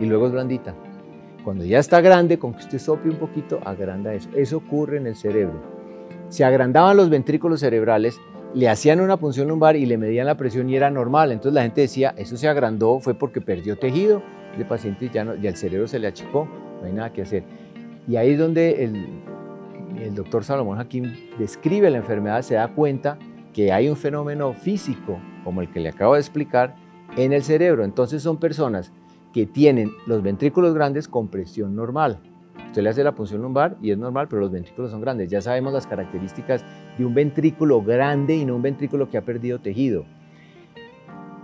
y 0.00 0.06
luego 0.06 0.28
es 0.28 0.32
blandita, 0.32 0.74
cuando 1.44 1.62
ya 1.62 1.78
está 1.78 2.00
grande, 2.00 2.38
con 2.38 2.54
que 2.54 2.60
usted 2.60 2.78
sople 2.78 3.10
un 3.10 3.18
poquito, 3.18 3.60
agranda 3.66 4.14
eso. 4.14 4.30
Eso 4.34 4.56
ocurre 4.56 4.96
en 4.96 5.06
el 5.06 5.14
cerebro. 5.14 5.60
Se 6.30 6.42
agrandaban 6.42 6.96
los 6.96 7.10
ventrículos 7.10 7.60
cerebrales, 7.60 8.18
le 8.54 8.70
hacían 8.70 9.02
una 9.02 9.18
punción 9.18 9.48
lumbar 9.48 9.76
y 9.76 9.84
le 9.84 9.98
medían 9.98 10.24
la 10.24 10.38
presión 10.38 10.70
y 10.70 10.76
era 10.76 10.90
normal. 10.90 11.32
Entonces 11.32 11.52
la 11.52 11.64
gente 11.64 11.82
decía, 11.82 12.14
eso 12.16 12.38
se 12.38 12.48
agrandó, 12.48 12.98
fue 12.98 13.12
porque 13.12 13.42
perdió 13.42 13.76
tejido 13.76 14.22
de 14.56 14.64
paciente 14.64 15.10
ya, 15.12 15.22
no, 15.22 15.34
ya 15.34 15.50
el 15.50 15.56
cerebro 15.56 15.86
se 15.86 15.98
le 15.98 16.06
achicó, 16.06 16.48
no 16.80 16.86
hay 16.86 16.94
nada 16.94 17.12
que 17.12 17.20
hacer. 17.20 17.44
Y 18.08 18.16
ahí 18.16 18.30
es 18.30 18.38
donde 18.38 18.84
el, 18.84 20.14
doctor 20.14 20.44
Salomón 20.44 20.78
Hakim 20.78 21.14
describe 21.38 21.90
la 21.90 21.98
enfermedad, 21.98 22.40
se 22.40 22.54
da 22.54 22.68
cuenta 22.68 23.18
que 23.54 23.72
hay 23.72 23.88
un 23.88 23.96
fenómeno 23.96 24.52
físico, 24.52 25.18
como 25.44 25.62
el 25.62 25.70
que 25.70 25.80
le 25.80 25.88
acabo 25.88 26.14
de 26.14 26.20
explicar, 26.20 26.74
en 27.16 27.32
el 27.32 27.42
cerebro. 27.42 27.84
Entonces 27.84 28.22
son 28.22 28.36
personas 28.36 28.92
que 29.32 29.46
tienen 29.46 29.90
los 30.06 30.22
ventrículos 30.22 30.74
grandes 30.74 31.08
con 31.08 31.28
presión 31.28 31.74
normal. 31.74 32.20
Usted 32.66 32.82
le 32.82 32.90
hace 32.90 33.04
la 33.04 33.14
punción 33.14 33.40
lumbar 33.40 33.76
y 33.80 33.92
es 33.92 33.98
normal, 33.98 34.26
pero 34.28 34.40
los 34.40 34.50
ventrículos 34.50 34.90
son 34.90 35.00
grandes. 35.00 35.30
Ya 35.30 35.40
sabemos 35.40 35.72
las 35.72 35.86
características 35.86 36.64
de 36.98 37.06
un 37.06 37.14
ventrículo 37.14 37.80
grande 37.80 38.36
y 38.36 38.44
no 38.44 38.56
un 38.56 38.62
ventrículo 38.62 39.08
que 39.08 39.16
ha 39.16 39.22
perdido 39.22 39.60
tejido. 39.60 40.04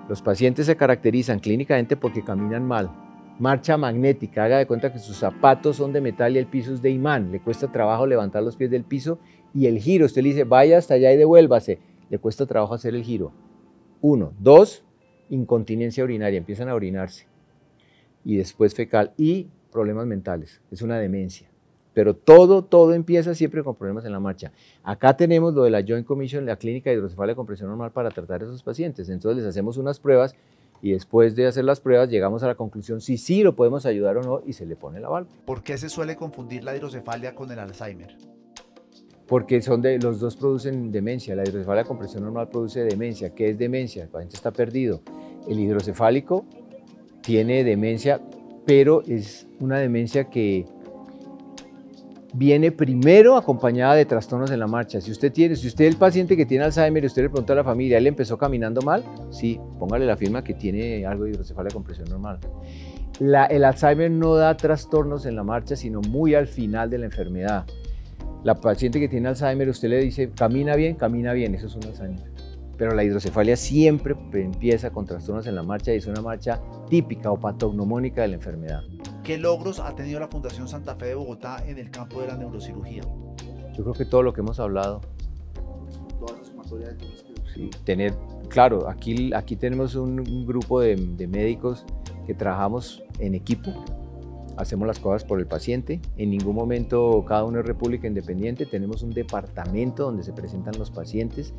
Los 0.08 0.22
pacientes 0.22 0.66
se 0.66 0.76
caracterizan 0.76 1.38
clínicamente 1.38 1.96
porque 1.96 2.24
caminan 2.24 2.66
mal, 2.66 2.90
marcha 3.38 3.76
magnética, 3.76 4.44
haga 4.44 4.58
de 4.58 4.66
cuenta 4.66 4.92
que 4.92 4.98
sus 4.98 5.16
zapatos 5.16 5.76
son 5.76 5.92
de 5.92 6.00
metal 6.00 6.34
y 6.34 6.38
el 6.38 6.46
piso 6.46 6.74
es 6.74 6.82
de 6.82 6.90
imán, 6.90 7.30
le 7.30 7.38
cuesta 7.38 7.70
trabajo 7.70 8.06
levantar 8.06 8.42
los 8.42 8.56
pies 8.56 8.72
del 8.72 8.82
piso 8.82 9.20
y 9.54 9.66
el 9.66 9.78
giro, 9.78 10.06
usted 10.06 10.22
le 10.22 10.30
dice, 10.30 10.44
vaya 10.44 10.78
hasta 10.78 10.94
allá 10.94 11.12
y 11.12 11.16
devuélvase, 11.16 11.78
le 12.10 12.18
cuesta 12.18 12.44
trabajo 12.44 12.74
hacer 12.74 12.94
el 12.94 13.04
giro. 13.04 13.32
Uno. 14.02 14.34
Dos, 14.38 14.84
incontinencia 15.30 16.04
urinaria, 16.04 16.38
empiezan 16.38 16.68
a 16.68 16.74
orinarse. 16.74 17.26
Y 18.24 18.36
después 18.36 18.74
fecal 18.74 19.14
y 19.16 19.48
problemas 19.70 20.06
mentales, 20.06 20.60
es 20.70 20.82
una 20.82 20.98
demencia. 20.98 21.48
Pero 21.94 22.14
todo, 22.14 22.62
todo 22.62 22.92
empieza 22.94 23.34
siempre 23.34 23.64
con 23.64 23.74
problemas 23.74 24.04
en 24.04 24.12
la 24.12 24.20
marcha. 24.20 24.52
Acá 24.82 25.16
tenemos 25.16 25.54
lo 25.54 25.64
de 25.64 25.70
la 25.70 25.84
Joint 25.86 26.06
Commission, 26.06 26.46
la 26.46 26.56
clínica 26.56 26.90
de 26.90 26.96
hidrocefalia 26.96 27.34
con 27.34 27.46
presión 27.46 27.68
normal 27.68 27.90
para 27.92 28.10
tratar 28.10 28.42
a 28.42 28.44
esos 28.44 28.62
pacientes. 28.62 29.08
Entonces 29.08 29.42
les 29.42 29.50
hacemos 29.50 29.76
unas 29.76 29.98
pruebas 29.98 30.34
y 30.82 30.92
después 30.92 31.34
de 31.34 31.46
hacer 31.46 31.64
las 31.64 31.80
pruebas 31.80 32.08
llegamos 32.08 32.42
a 32.42 32.46
la 32.46 32.54
conclusión 32.54 33.00
si 33.00 33.18
sí 33.18 33.42
lo 33.42 33.54
podemos 33.54 33.86
ayudar 33.86 34.16
o 34.18 34.22
no 34.22 34.42
y 34.46 34.52
se 34.52 34.66
le 34.66 34.76
pone 34.76 35.00
la 35.00 35.08
válvula. 35.08 35.36
¿Por 35.44 35.62
qué 35.62 35.76
se 35.78 35.88
suele 35.88 36.16
confundir 36.16 36.64
la 36.64 36.76
hidrocefalia 36.76 37.34
con 37.34 37.50
el 37.50 37.58
Alzheimer? 37.58 38.16
Porque 39.30 39.62
son 39.62 39.80
de, 39.80 39.96
los 40.00 40.18
dos 40.18 40.34
producen 40.34 40.90
demencia. 40.90 41.36
La 41.36 41.44
hidrocefalia 41.44 41.84
con 41.84 41.96
presión 41.96 42.24
normal 42.24 42.48
produce 42.48 42.82
demencia. 42.82 43.32
¿Qué 43.32 43.50
es 43.50 43.58
demencia? 43.58 44.02
El 44.02 44.08
paciente 44.08 44.34
está 44.34 44.50
perdido. 44.50 45.02
El 45.48 45.60
hidrocefálico 45.60 46.44
tiene 47.22 47.62
demencia, 47.62 48.20
pero 48.66 49.02
es 49.06 49.46
una 49.60 49.78
demencia 49.78 50.24
que 50.24 50.66
viene 52.32 52.72
primero 52.72 53.36
acompañada 53.36 53.94
de 53.94 54.04
trastornos 54.04 54.50
en 54.50 54.58
la 54.58 54.66
marcha. 54.66 55.00
Si 55.00 55.12
usted 55.12 55.32
tiene, 55.32 55.54
si 55.54 55.68
usted 55.68 55.84
es 55.84 55.92
el 55.92 55.96
paciente 55.96 56.36
que 56.36 56.44
tiene 56.44 56.64
Alzheimer 56.64 57.04
y 57.04 57.06
usted 57.06 57.22
le 57.22 57.30
pregunta 57.30 57.52
a 57.52 57.56
la 57.56 57.64
familia, 57.64 57.98
¿él 57.98 58.08
empezó 58.08 58.36
caminando 58.36 58.82
mal? 58.82 59.04
Sí, 59.30 59.60
póngale 59.78 60.06
la 60.06 60.16
firma 60.16 60.42
que 60.42 60.54
tiene 60.54 61.06
algo 61.06 61.22
de 61.22 61.30
hidrocefalia 61.30 61.70
con 61.72 61.84
presión 61.84 62.08
normal. 62.08 62.40
el 63.20 63.64
Alzheimer 63.64 64.10
no 64.10 64.34
da 64.34 64.56
trastornos 64.56 65.24
en 65.24 65.36
la 65.36 65.44
marcha, 65.44 65.76
sino 65.76 66.00
muy 66.00 66.34
al 66.34 66.48
final 66.48 66.90
de 66.90 66.98
la 66.98 67.04
enfermedad. 67.04 67.64
La 68.42 68.54
paciente 68.54 68.98
que 68.98 69.08
tiene 69.08 69.28
Alzheimer, 69.28 69.68
usted 69.68 69.88
le 69.88 69.98
dice, 69.98 70.30
camina 70.30 70.74
bien, 70.74 70.94
camina 70.94 71.32
bien, 71.34 71.54
eso 71.54 71.66
es 71.66 71.74
un 71.74 71.84
Alzheimer. 71.84 72.32
Pero 72.78 72.94
la 72.94 73.04
hidrocefalia 73.04 73.56
siempre 73.56 74.16
empieza 74.32 74.90
con 74.90 75.04
trastornos 75.04 75.46
en 75.46 75.54
la 75.54 75.62
marcha 75.62 75.92
y 75.92 75.98
es 75.98 76.06
una 76.06 76.22
marcha 76.22 76.62
típica 76.88 77.30
o 77.30 77.38
patognomónica 77.38 78.22
de 78.22 78.28
la 78.28 78.34
enfermedad. 78.36 78.82
¿Qué 79.22 79.36
logros 79.36 79.78
ha 79.80 79.94
tenido 79.94 80.18
la 80.18 80.28
Fundación 80.28 80.66
Santa 80.66 80.96
Fe 80.96 81.06
de 81.06 81.14
Bogotá 81.16 81.62
en 81.66 81.76
el 81.76 81.90
campo 81.90 82.22
de 82.22 82.28
la 82.28 82.38
neurocirugía? 82.38 83.02
Yo 83.76 83.84
creo 83.84 83.92
que 83.92 84.06
todo 84.06 84.22
lo 84.22 84.32
que 84.32 84.40
hemos 84.40 84.58
hablado. 84.58 85.02
Sí, 87.54 87.68
tener, 87.84 88.14
claro, 88.48 88.88
aquí, 88.88 89.32
aquí 89.34 89.56
tenemos 89.56 89.94
un, 89.96 90.46
grupo 90.46 90.80
de, 90.80 90.96
de 90.96 91.26
médicos 91.26 91.84
que 92.26 92.34
trabajamos 92.34 93.02
en 93.18 93.34
equipo, 93.34 93.84
hacemos 94.60 94.86
las 94.86 94.98
cosas 94.98 95.24
por 95.24 95.40
el 95.40 95.46
paciente. 95.46 96.00
En 96.16 96.30
ningún 96.30 96.54
momento 96.54 97.24
cada 97.26 97.44
uno 97.44 97.60
es 97.60 97.66
república 97.66 98.06
independiente. 98.06 98.66
Tenemos 98.66 99.02
un 99.02 99.10
departamento 99.10 100.04
donde 100.04 100.22
se 100.22 100.32
presentan 100.32 100.78
los 100.78 100.90
pacientes. 100.90 101.54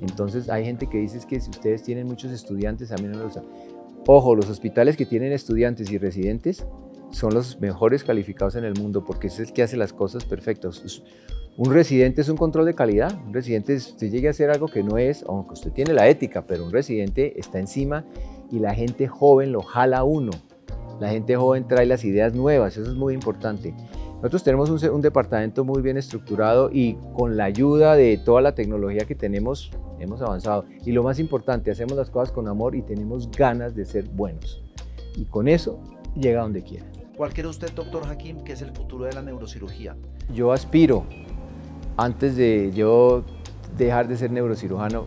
Entonces 0.00 0.48
hay 0.48 0.64
gente 0.64 0.88
que 0.88 0.98
dice 0.98 1.18
que 1.28 1.40
si 1.40 1.50
ustedes 1.50 1.82
tienen 1.82 2.06
muchos 2.06 2.32
estudiantes, 2.32 2.92
a 2.92 2.96
mí 2.96 3.08
no 3.08 3.18
me 3.18 3.24
gusta. 3.24 3.42
Ojo, 4.06 4.34
los 4.34 4.48
hospitales 4.48 4.96
que 4.96 5.06
tienen 5.06 5.32
estudiantes 5.32 5.90
y 5.90 5.98
residentes 5.98 6.66
son 7.10 7.34
los 7.34 7.60
mejores 7.60 8.04
calificados 8.04 8.56
en 8.56 8.64
el 8.64 8.74
mundo 8.74 9.04
porque 9.04 9.26
es 9.26 9.38
el 9.40 9.52
que 9.52 9.62
hace 9.62 9.76
las 9.76 9.92
cosas 9.92 10.24
perfectas. 10.24 11.02
Un 11.56 11.72
residente 11.72 12.22
es 12.22 12.28
un 12.28 12.36
control 12.36 12.64
de 12.66 12.74
calidad. 12.74 13.12
Un 13.26 13.34
residente, 13.34 13.78
si 13.78 13.90
usted 13.90 14.10
llegue 14.10 14.28
a 14.28 14.30
hacer 14.30 14.50
algo 14.50 14.68
que 14.68 14.82
no 14.82 14.96
es, 14.96 15.24
aunque 15.28 15.54
usted 15.54 15.72
tiene 15.72 15.92
la 15.92 16.08
ética, 16.08 16.46
pero 16.46 16.64
un 16.64 16.72
residente 16.72 17.38
está 17.38 17.58
encima 17.58 18.04
y 18.50 18.58
la 18.60 18.74
gente 18.74 19.08
joven 19.08 19.52
lo 19.52 19.60
jala 19.62 20.04
uno. 20.04 20.30
La 21.00 21.08
gente 21.08 21.34
joven 21.34 21.66
trae 21.66 21.86
las 21.86 22.04
ideas 22.04 22.34
nuevas, 22.34 22.76
eso 22.76 22.90
es 22.90 22.96
muy 22.96 23.14
importante. 23.14 23.74
Nosotros 24.16 24.44
tenemos 24.44 24.68
un, 24.68 24.90
un, 24.90 25.00
departamento 25.00 25.64
muy 25.64 25.80
bien 25.80 25.96
estructurado 25.96 26.70
y 26.70 26.98
con 27.14 27.38
la 27.38 27.44
ayuda 27.44 27.96
de 27.96 28.18
toda 28.18 28.42
la 28.42 28.54
tecnología 28.54 29.06
que 29.06 29.14
tenemos 29.14 29.72
hemos 29.98 30.20
avanzado. 30.20 30.66
Y 30.84 30.92
lo 30.92 31.02
más 31.02 31.18
importante, 31.18 31.70
hacemos 31.70 31.96
las 31.96 32.10
cosas 32.10 32.32
con 32.32 32.48
amor 32.48 32.74
y 32.74 32.82
tenemos 32.82 33.30
ganas 33.30 33.74
de 33.74 33.86
ser 33.86 34.08
buenos. 34.08 34.62
Y 35.16 35.24
con 35.24 35.48
eso 35.48 35.80
llega 36.14 36.42
donde 36.42 36.62
quiera. 36.62 36.86
¿Cuál 37.16 37.32
quiere 37.32 37.48
usted, 37.48 37.72
doctor 37.72 38.06
Hakim, 38.06 38.42
que 38.44 38.52
es 38.52 38.62
el 38.62 38.72
futuro 38.72 39.04
de 39.04 39.12
la 39.12 39.22
neurocirugía? 39.22 39.96
Yo 40.34 40.52
aspiro, 40.52 41.04
antes 41.96 42.36
de 42.36 42.72
yo 42.74 43.24
dejar 43.76 44.08
de 44.08 44.16
ser 44.16 44.30
neurocirujano, 44.30 45.06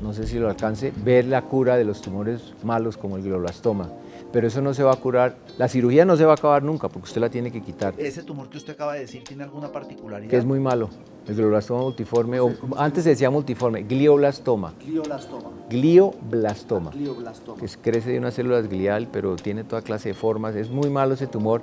no 0.00 0.12
sé 0.12 0.26
si 0.26 0.38
lo 0.38 0.48
alcance, 0.48 0.92
ver 1.04 1.24
la 1.26 1.42
cura 1.42 1.76
de 1.76 1.84
los 1.84 2.00
tumores 2.00 2.54
malos 2.62 2.96
como 2.96 3.16
el 3.16 3.22
glioblastoma 3.22 3.90
pero 4.34 4.48
eso 4.48 4.60
no 4.60 4.74
se 4.74 4.82
va 4.82 4.92
a 4.92 4.96
curar. 4.96 5.36
La 5.58 5.68
cirugía 5.68 6.04
no 6.04 6.16
se 6.16 6.24
va 6.24 6.32
a 6.32 6.34
acabar 6.34 6.64
nunca 6.64 6.88
porque 6.88 7.04
usted 7.06 7.20
la 7.20 7.30
tiene 7.30 7.52
que 7.52 7.62
quitar. 7.62 7.94
¿Ese 7.96 8.24
tumor 8.24 8.50
que 8.50 8.56
usted 8.56 8.72
acaba 8.72 8.94
de 8.94 8.98
decir 9.02 9.22
tiene 9.22 9.44
alguna 9.44 9.70
particularidad? 9.70 10.28
Que 10.28 10.36
es 10.36 10.44
muy 10.44 10.58
malo. 10.58 10.90
El 11.28 11.36
glioblastoma 11.36 11.82
multiforme, 11.82 12.40
o, 12.40 12.52
antes 12.76 13.04
se 13.04 13.10
decía 13.10 13.30
multiforme, 13.30 13.84
glioblastoma. 13.84 14.74
Glioblastoma. 14.84 15.50
Glioblastoma. 15.70 16.90
Glioblastoma. 16.90 17.60
Que 17.60 17.68
crece 17.80 18.10
de 18.10 18.18
unas 18.18 18.34
células 18.34 18.68
glial, 18.68 19.06
pero 19.06 19.36
tiene 19.36 19.62
toda 19.62 19.82
clase 19.82 20.08
de 20.08 20.14
formas. 20.16 20.56
Es 20.56 20.68
muy 20.68 20.90
malo 20.90 21.14
ese 21.14 21.28
tumor. 21.28 21.62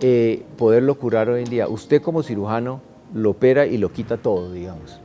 Eh, 0.00 0.46
poderlo 0.56 0.98
curar 0.98 1.28
hoy 1.28 1.42
en 1.42 1.50
día. 1.50 1.68
Usted 1.68 2.00
como 2.00 2.22
cirujano 2.22 2.80
lo 3.12 3.32
opera 3.32 3.66
y 3.66 3.76
lo 3.76 3.92
quita 3.92 4.16
todo, 4.16 4.50
digamos. 4.50 4.98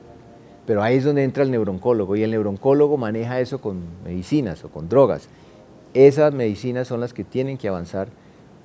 Pero 0.65 0.82
ahí 0.82 0.97
es 0.97 1.04
donde 1.04 1.23
entra 1.23 1.43
el 1.43 1.52
neurooncólogo 1.52 2.15
y 2.15 2.23
el 2.23 2.32
neurooncólogo 2.32 2.97
maneja 2.97 3.39
eso 3.39 3.60
con 3.60 3.82
medicinas 4.04 4.63
o 4.63 4.69
con 4.69 4.88
drogas. 4.88 5.28
Esas 5.93 6.34
medicinas 6.34 6.88
son 6.88 6.99
las 7.02 7.13
que 7.13 7.23
tienen 7.23 7.58
que 7.58 7.67
avanzar 7.67 8.08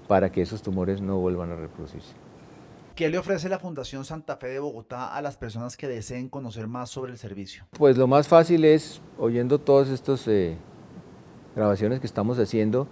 para 0.06 0.30
que 0.30 0.42
esos 0.42 0.62
tumores 0.62 1.00
no 1.00 1.18
vuelvan 1.18 1.50
a 1.50 1.56
reproducirse. 1.56 2.12
¿Qué 2.94 3.08
le 3.08 3.18
ofrece 3.18 3.48
la 3.48 3.60
Fundación 3.60 4.04
Santa 4.04 4.36
Fe 4.36 4.48
de 4.48 4.58
Bogotá 4.58 5.14
a 5.14 5.22
las 5.22 5.36
personas 5.36 5.76
que 5.76 5.86
deseen 5.86 6.28
conocer 6.28 6.66
más 6.66 6.90
sobre 6.90 7.12
el 7.12 7.18
servicio? 7.18 7.64
Pues 7.78 7.96
lo 7.96 8.08
más 8.08 8.26
fácil 8.26 8.64
es, 8.64 9.00
oyendo 9.18 9.60
todas 9.60 9.88
estas 9.88 10.26
eh, 10.26 10.56
grabaciones 11.54 12.00
que 12.00 12.08
estamos 12.08 12.40
haciendo, 12.40 12.88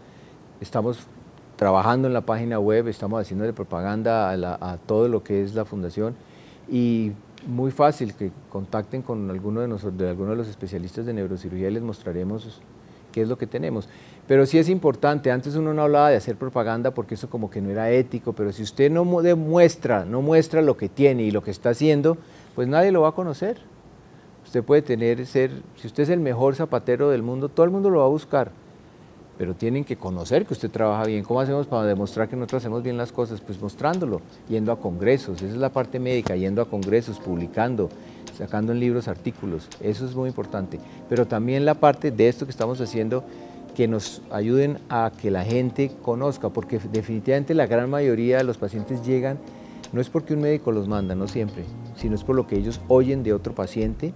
estamos 0.61 1.09
trabajando 1.57 2.07
en 2.07 2.14
la 2.14 2.21
página 2.21 2.61
web, 2.61 2.87
estamos 2.87 3.21
haciendo 3.21 3.53
propaganda 3.53 4.31
a, 4.31 4.79
todo 4.79 5.09
lo 5.09 5.25
que 5.25 5.42
es 5.42 5.55
la 5.55 5.64
fundación 5.64 6.14
y 6.71 7.12
muy 7.46 7.70
fácil 7.70 8.14
que 8.14 8.30
contacten 8.50 9.02
con 9.02 9.30
alguno 9.30 9.61
de, 9.61 9.68
nosotros, 9.68 9.98
de 9.98 10.09
alguno 10.09 10.30
de 10.30 10.37
los 10.37 10.48
especialistas 10.48 11.06
de 11.06 11.14
neurocirugía 11.14 11.68
y 11.68 11.72
les 11.72 11.82
mostraremos 11.82 12.61
qué 13.12 13.22
es 13.22 13.28
lo 13.28 13.38
que 13.38 13.46
tenemos. 13.46 13.88
Pero 14.26 14.44
sí 14.44 14.59
es 14.59 14.68
importante, 14.68 15.30
antes 15.30 15.54
uno 15.54 15.72
no 15.72 15.82
hablaba 15.82 16.11
de 16.11 16.16
hacer 16.16 16.37
propaganda 16.37 16.90
porque 16.90 17.14
eso 17.14 17.30
como 17.30 17.48
que 17.48 17.61
no 17.61 17.70
era 17.70 17.90
ético, 17.90 18.32
pero 18.32 18.52
si 18.52 18.62
usted 18.62 18.90
no 18.90 19.22
demuestra, 19.22 20.04
no 20.04 20.20
muestra 20.20 20.61
lo 20.62 20.76
que 20.76 20.88
tiene 20.88 21.22
y 21.22 21.30
lo 21.30 21.42
que 21.42 21.50
está 21.50 21.70
haciendo, 21.70 22.18
pues 22.54 22.68
nadie 22.68 22.92
lo 22.92 23.02
va 23.02 23.09
a 23.09 23.12
conocer. 23.12 23.59
Usted 24.44 24.62
puede 24.62 24.82
tener, 24.82 25.26
ser, 25.26 25.50
si 25.76 25.87
usted 25.87 26.02
es 26.04 26.09
el 26.09 26.20
mejor 26.20 26.56
zapatero 26.56 27.11
del 27.11 27.22
mundo, 27.22 27.48
todo 27.48 27.64
el 27.64 27.72
mundo 27.72 27.90
lo 27.90 28.00
va 28.00 28.06
a 28.06 28.09
buscar, 28.09 28.50
pero 29.38 29.55
tienen 29.55 29.85
que 29.85 29.96
conocer 29.96 30.46
que 30.46 30.55
usted 30.55 30.70
trabaja 30.70 31.05
bien. 31.05 31.25
¿Cómo 31.25 31.40
hacemos 31.40 31.66
para 31.66 31.85
demostrar 31.85 32.29
que 32.29 32.37
nosotros 32.37 32.62
hacemos 32.62 32.83
bien 32.83 32.96
las 32.96 33.12
cosas? 33.12 33.40
Pues 33.40 33.61
mostrándolo, 33.61 34.20
yendo 34.49 34.72
a 34.72 34.81
congresos, 34.81 35.42
esa 35.42 35.53
es 35.53 35.59
la 35.59 35.70
parte 35.70 35.99
médica, 35.99 36.37
yendo 36.37 36.62
a 36.62 36.68
congresos, 36.68 37.18
publicando, 37.18 37.88
sacando 38.37 38.72
en 38.72 38.81
libros 38.81 39.09
artículos, 39.09 39.68
eso 39.81 40.07
es 40.07 40.14
muy 40.14 40.29
importante. 40.29 40.79
Pero 41.09 41.27
también 41.27 41.64
la 41.64 41.75
parte 41.75 42.11
de 42.11 42.29
esto 42.29 42.46
que 42.46 42.51
estamos 42.51 42.81
haciendo 42.81 43.25
que 43.75 43.88
nos 43.88 44.22
ayuden 44.31 44.79
a 44.88 45.12
que 45.20 45.31
la 45.31 45.44
gente 45.44 45.92
conozca, 46.03 46.49
porque 46.49 46.81
definitivamente 46.90 47.55
la 47.55 47.66
gran 47.66 47.90
mayoría 47.90 48.38
de 48.38 48.44
los 48.44 48.57
pacientes 48.57 49.05
llegan, 49.05 49.38
no 49.92 50.01
es 50.01 50.09
porque 50.09 50.35
un 50.35 50.40
médico 50.40 50.72
los 50.72 50.88
manda, 50.88 51.14
no 51.14 51.29
siempre, 51.29 51.64
sino 51.94 52.14
es 52.14 52.25
por 52.25 52.37
lo 52.37 52.46
que 52.46 52.57
ellos 52.57 52.81
oyen 52.88 53.22
de 53.22 53.35
otro 53.35 53.55
paciente 53.55 54.14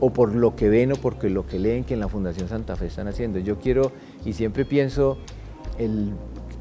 o 0.00 0.10
por 0.10 0.34
lo 0.34 0.54
que 0.56 0.68
ven 0.68 0.92
o 0.92 0.96
porque 0.96 1.30
lo 1.30 1.46
que 1.46 1.58
leen 1.58 1.84
que 1.84 1.94
en 1.94 2.00
la 2.00 2.08
Fundación 2.08 2.48
Santa 2.48 2.76
Fe 2.76 2.86
están 2.86 3.08
haciendo. 3.08 3.38
Yo 3.38 3.58
quiero 3.58 3.92
y 4.24 4.32
siempre 4.32 4.64
pienso 4.64 5.18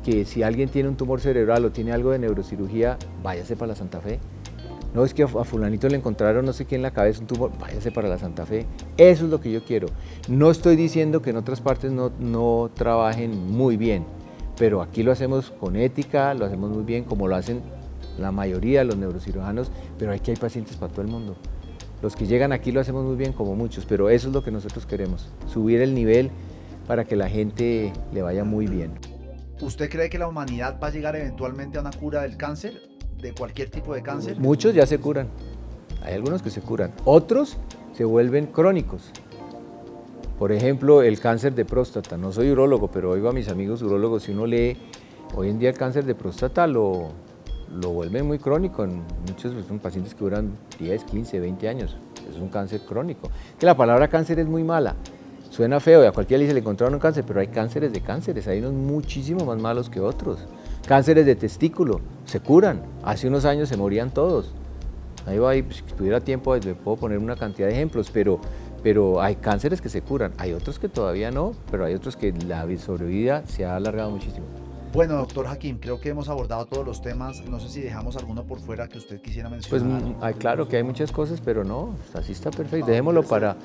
que 0.04 0.26
si 0.26 0.44
alguien 0.44 0.70
tiene 0.70 0.90
un 0.90 0.96
tumor 0.96 1.22
cerebral 1.22 1.66
o 1.66 1.72
tiene 1.72 1.92
algo 1.92 2.12
de 2.12 2.20
neurocirugía, 2.20 2.98
váyase 3.24 3.56
para 3.56 3.70
la 3.70 3.76
Santa 3.76 4.00
Fe 4.02 4.20
no 4.94 5.04
es 5.04 5.14
que 5.14 5.24
a 5.24 5.28
fulanito 5.28 5.88
le 5.90 5.98
encontraron 5.98 6.46
no 6.46 6.54
sé 6.54 6.66
qué 6.66 6.76
en 6.76 6.82
la 6.82 6.92
cabeza, 6.92 7.22
un 7.22 7.28
tumor, 7.28 7.52
váyase 7.60 7.92
para 7.92 8.08
la 8.08 8.18
Santa 8.18 8.46
Fe. 8.46 8.66
Eso 8.98 9.26
es 9.26 9.30
lo 9.30 9.40
que 9.40 9.52
yo 9.52 9.64
quiero. 9.64 9.88
No 10.28 10.50
estoy 10.50 10.76
diciendo 10.76 11.22
que 11.22 11.30
en 11.30 11.38
otras 11.38 11.62
partes 11.62 11.92
no, 11.92 12.12
no 12.20 12.72
trabajen 12.74 13.52
muy 13.52 13.78
bien, 13.78 14.06
pero 14.58 14.82
aquí 14.82 15.04
lo 15.04 15.12
hacemos 15.12 15.52
con 15.52 15.76
ética, 15.76 16.34
lo 16.34 16.46
hacemos 16.46 16.72
muy 16.72 16.84
bien, 16.84 17.04
como 17.04 17.28
lo 17.28 17.36
hacen 17.36 17.62
la 18.18 18.32
mayoría 18.32 18.80
de 18.80 18.86
los 18.86 18.98
neurocirujanos, 18.98 19.72
pero 20.00 20.12
aquí 20.12 20.32
hay 20.32 20.38
pacientes 20.38 20.78
para 20.78 20.92
todo 20.92 21.04
el 21.04 21.10
mundo. 21.10 21.36
Los 22.02 22.16
que 22.16 22.28
llegan 22.28 22.52
aquí 22.52 22.72
lo 22.72 22.80
hacemos 22.80 23.06
muy 23.06 23.16
bien, 23.16 23.34
como 23.34 23.56
muchos, 23.56 23.86
pero 23.86 24.10
eso 24.10 24.28
es 24.28 24.34
lo 24.34 24.44
que 24.44 24.52
nosotros 24.52 24.86
queremos, 24.86 25.30
subir 25.48 25.82
el 25.82 25.96
nivel 25.96 26.30
para 26.88 27.06
que 27.06 27.16
la 27.16 27.30
gente 27.30 27.92
le 28.14 28.22
vaya 28.22 28.44
muy 28.44 28.68
bien. 28.68 28.94
¿Usted 29.62 29.90
cree 29.90 30.10
que 30.10 30.20
la 30.20 30.28
humanidad 30.28 30.80
va 30.82 30.88
a 30.88 30.92
llegar 30.92 31.16
eventualmente 31.16 31.78
a 31.78 31.82
una 31.82 31.92
cura 31.92 32.22
del 32.22 32.38
cáncer? 32.38 32.98
de 33.22 33.34
cualquier 33.34 33.70
tipo 33.70 33.94
de 33.94 34.02
cáncer? 34.02 34.40
Muchos 34.40 34.74
ya 34.74 34.86
se 34.86 35.00
curan. 35.00 35.28
Hay 36.04 36.14
algunos 36.14 36.42
que 36.42 36.50
se 36.50 36.62
curan. 36.62 36.94
Otros 37.06 37.58
se 37.94 38.06
vuelven 38.06 38.48
crónicos. 38.48 39.12
Por 40.38 40.52
ejemplo, 40.52 41.02
el 41.02 41.20
cáncer 41.20 41.56
de 41.56 41.66
próstata. 41.66 42.18
No 42.18 42.32
soy 42.32 42.52
urólogo, 42.52 42.90
pero 42.92 43.12
oigo 43.12 43.30
a 43.30 43.34
mis 43.34 43.50
amigos 43.50 43.82
urólogos, 43.82 44.24
si 44.24 44.32
uno 44.32 44.46
lee, 44.46 44.78
hoy 45.36 45.50
en 45.50 45.58
día 45.58 45.70
el 45.70 45.78
cáncer 45.78 46.06
de 46.06 46.14
próstata 46.14 46.68
lo, 46.68 47.10
lo 47.72 47.90
vuelven 47.90 48.26
muy 48.26 48.40
crónico. 48.40 48.84
En 48.84 49.04
muchos 49.28 49.54
pues, 49.54 49.66
son 49.66 49.80
pacientes 49.80 50.14
que 50.14 50.24
duran 50.24 50.52
10, 50.80 51.04
15, 51.04 51.40
20 51.40 51.70
años. 51.70 51.98
Es 52.30 52.38
un 52.38 52.50
cáncer 52.50 52.82
crónico. 52.82 53.30
Que 53.60 53.66
la 53.66 53.76
palabra 53.76 54.08
cáncer 54.08 54.40
es 54.40 54.48
muy 54.48 54.64
mala. 54.64 54.96
Suena 55.50 55.80
feo 55.80 56.04
y 56.04 56.06
a 56.06 56.12
cualquiera 56.12 56.40
le 56.40 56.44
dice 56.44 56.54
le 56.54 56.60
encontraron 56.60 56.94
un 56.94 57.00
cáncer, 57.00 57.24
pero 57.26 57.40
hay 57.40 57.48
cánceres 57.48 57.92
de 57.94 58.02
cánceres. 58.02 58.48
Hay 58.48 58.60
unos 58.60 58.74
muchísimo 58.74 59.46
más 59.46 59.58
malos 59.58 59.90
que 59.90 60.00
otros. 60.00 60.40
Cánceres 60.88 61.26
de 61.26 61.36
testículo, 61.36 62.00
se 62.26 62.40
curan. 62.40 62.82
Hace 63.04 63.28
unos 63.28 63.46
años 63.46 63.70
se 63.70 63.78
morían 63.78 64.12
todos. 64.12 64.54
Ahí 65.26 65.38
va, 65.40 65.52
pues, 65.66 65.78
si 65.78 65.96
tuviera 65.96 66.22
tiempo, 66.22 66.56
le 66.56 66.76
puedo 66.76 66.98
poner 66.98 67.18
una 67.18 67.36
cantidad 67.36 67.68
de 67.68 67.74
ejemplos, 67.74 68.10
pero, 68.12 68.40
pero 68.84 69.22
hay 69.22 69.36
cánceres 69.36 69.82
que 69.82 69.90
se 69.90 70.02
curan. 70.02 70.32
Hay 70.38 70.54
otros 70.54 70.80
que 70.80 70.90
todavía 70.90 71.32
no, 71.32 71.54
pero 71.70 71.86
hay 71.86 71.94
otros 71.94 72.16
que 72.16 72.32
la 72.32 72.66
sobrevida 72.78 73.46
se 73.46 73.66
ha 73.66 73.76
alargado 73.76 74.12
muchísimo. 74.12 74.46
Bueno, 74.98 75.18
doctor 75.18 75.46
Hakim, 75.46 75.78
creo 75.78 76.02
que 76.02 76.10
hemos 76.10 76.28
abordado 76.28 76.66
todos 76.66 76.84
los 76.84 77.04
temas. 77.04 77.46
No 77.48 77.60
sé 77.60 77.70
si 77.70 77.82
dejamos 77.82 78.18
alguno 78.18 78.46
por 78.46 78.60
fuera 78.60 78.88
que 78.88 78.98
usted 78.98 79.22
quisiera 79.22 79.48
mencionar. 79.48 80.02
Pues 80.02 80.24
hay, 80.24 80.34
claro 80.34 80.68
que 80.68 80.76
hay 80.76 80.82
muchas 80.82 81.12
cosas, 81.12 81.40
pero 81.40 81.64
no, 81.64 81.94
así 82.16 82.32
está 82.32 82.50
perfecto. 82.50 82.88
Dejémoslo 82.88 83.22
para. 83.22 83.56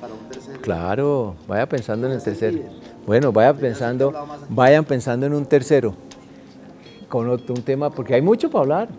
Claro, 0.61 1.33
vaya 1.47 1.67
pensando 1.67 2.05
en 2.05 2.13
el 2.13 2.21
tercero. 2.21 2.59
Bueno, 3.07 3.31
vaya 3.31 3.51
pensando, 3.51 4.13
vayan 4.47 4.85
pensando 4.85 5.25
en 5.25 5.33
un 5.33 5.47
tercero 5.47 5.95
con 7.09 7.27
otro, 7.27 7.55
un 7.55 7.63
tema, 7.63 7.89
porque 7.89 8.13
hay 8.13 8.21
mucho 8.21 8.51
para 8.51 8.61
hablar. 8.61 8.89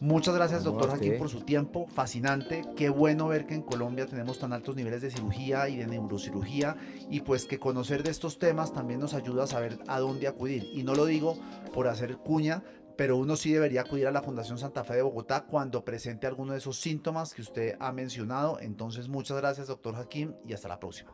Muchas 0.00 0.34
gracias, 0.34 0.64
doctor 0.64 0.90
usted. 0.92 1.18
por 1.18 1.28
su 1.28 1.40
tiempo. 1.40 1.86
Fascinante. 1.94 2.64
Qué 2.76 2.88
bueno 2.88 3.28
ver 3.28 3.46
que 3.46 3.54
en 3.54 3.62
Colombia 3.62 4.06
tenemos 4.06 4.38
tan 4.38 4.52
altos 4.52 4.76
niveles 4.76 5.02
de 5.02 5.10
cirugía 5.10 5.68
y 5.68 5.76
de 5.76 5.86
neurocirugía 5.86 6.76
y 7.10 7.20
pues 7.20 7.46
que 7.46 7.58
conocer 7.58 8.02
de 8.02 8.10
estos 8.10 8.38
temas 8.38 8.72
también 8.72 9.00
nos 9.00 9.14
ayuda 9.14 9.44
a 9.44 9.46
saber 9.46 9.78
a 9.86 9.98
dónde 10.00 10.28
acudir. 10.28 10.68
Y 10.72 10.82
no 10.82 10.94
lo 10.94 11.06
digo 11.06 11.38
por 11.72 11.88
hacer 11.88 12.18
cuña, 12.18 12.62
pero 12.96 13.16
uno 13.16 13.36
sí 13.36 13.52
debería 13.52 13.82
acudir 13.82 14.06
a 14.06 14.10
la 14.10 14.22
Fundación 14.22 14.58
Santa 14.58 14.84
Fe 14.84 14.96
de 14.96 15.02
Bogotá 15.02 15.44
cuando 15.44 15.84
presente 15.84 16.26
alguno 16.26 16.52
de 16.52 16.58
esos 16.58 16.78
síntomas 16.78 17.34
que 17.34 17.42
usted 17.42 17.76
ha 17.78 17.92
mencionado. 17.92 18.58
Entonces, 18.60 19.08
muchas 19.08 19.36
gracias, 19.36 19.66
doctor 19.66 19.94
Jaquín, 19.94 20.34
y 20.46 20.52
hasta 20.52 20.68
la 20.68 20.78
próxima. 20.78 21.12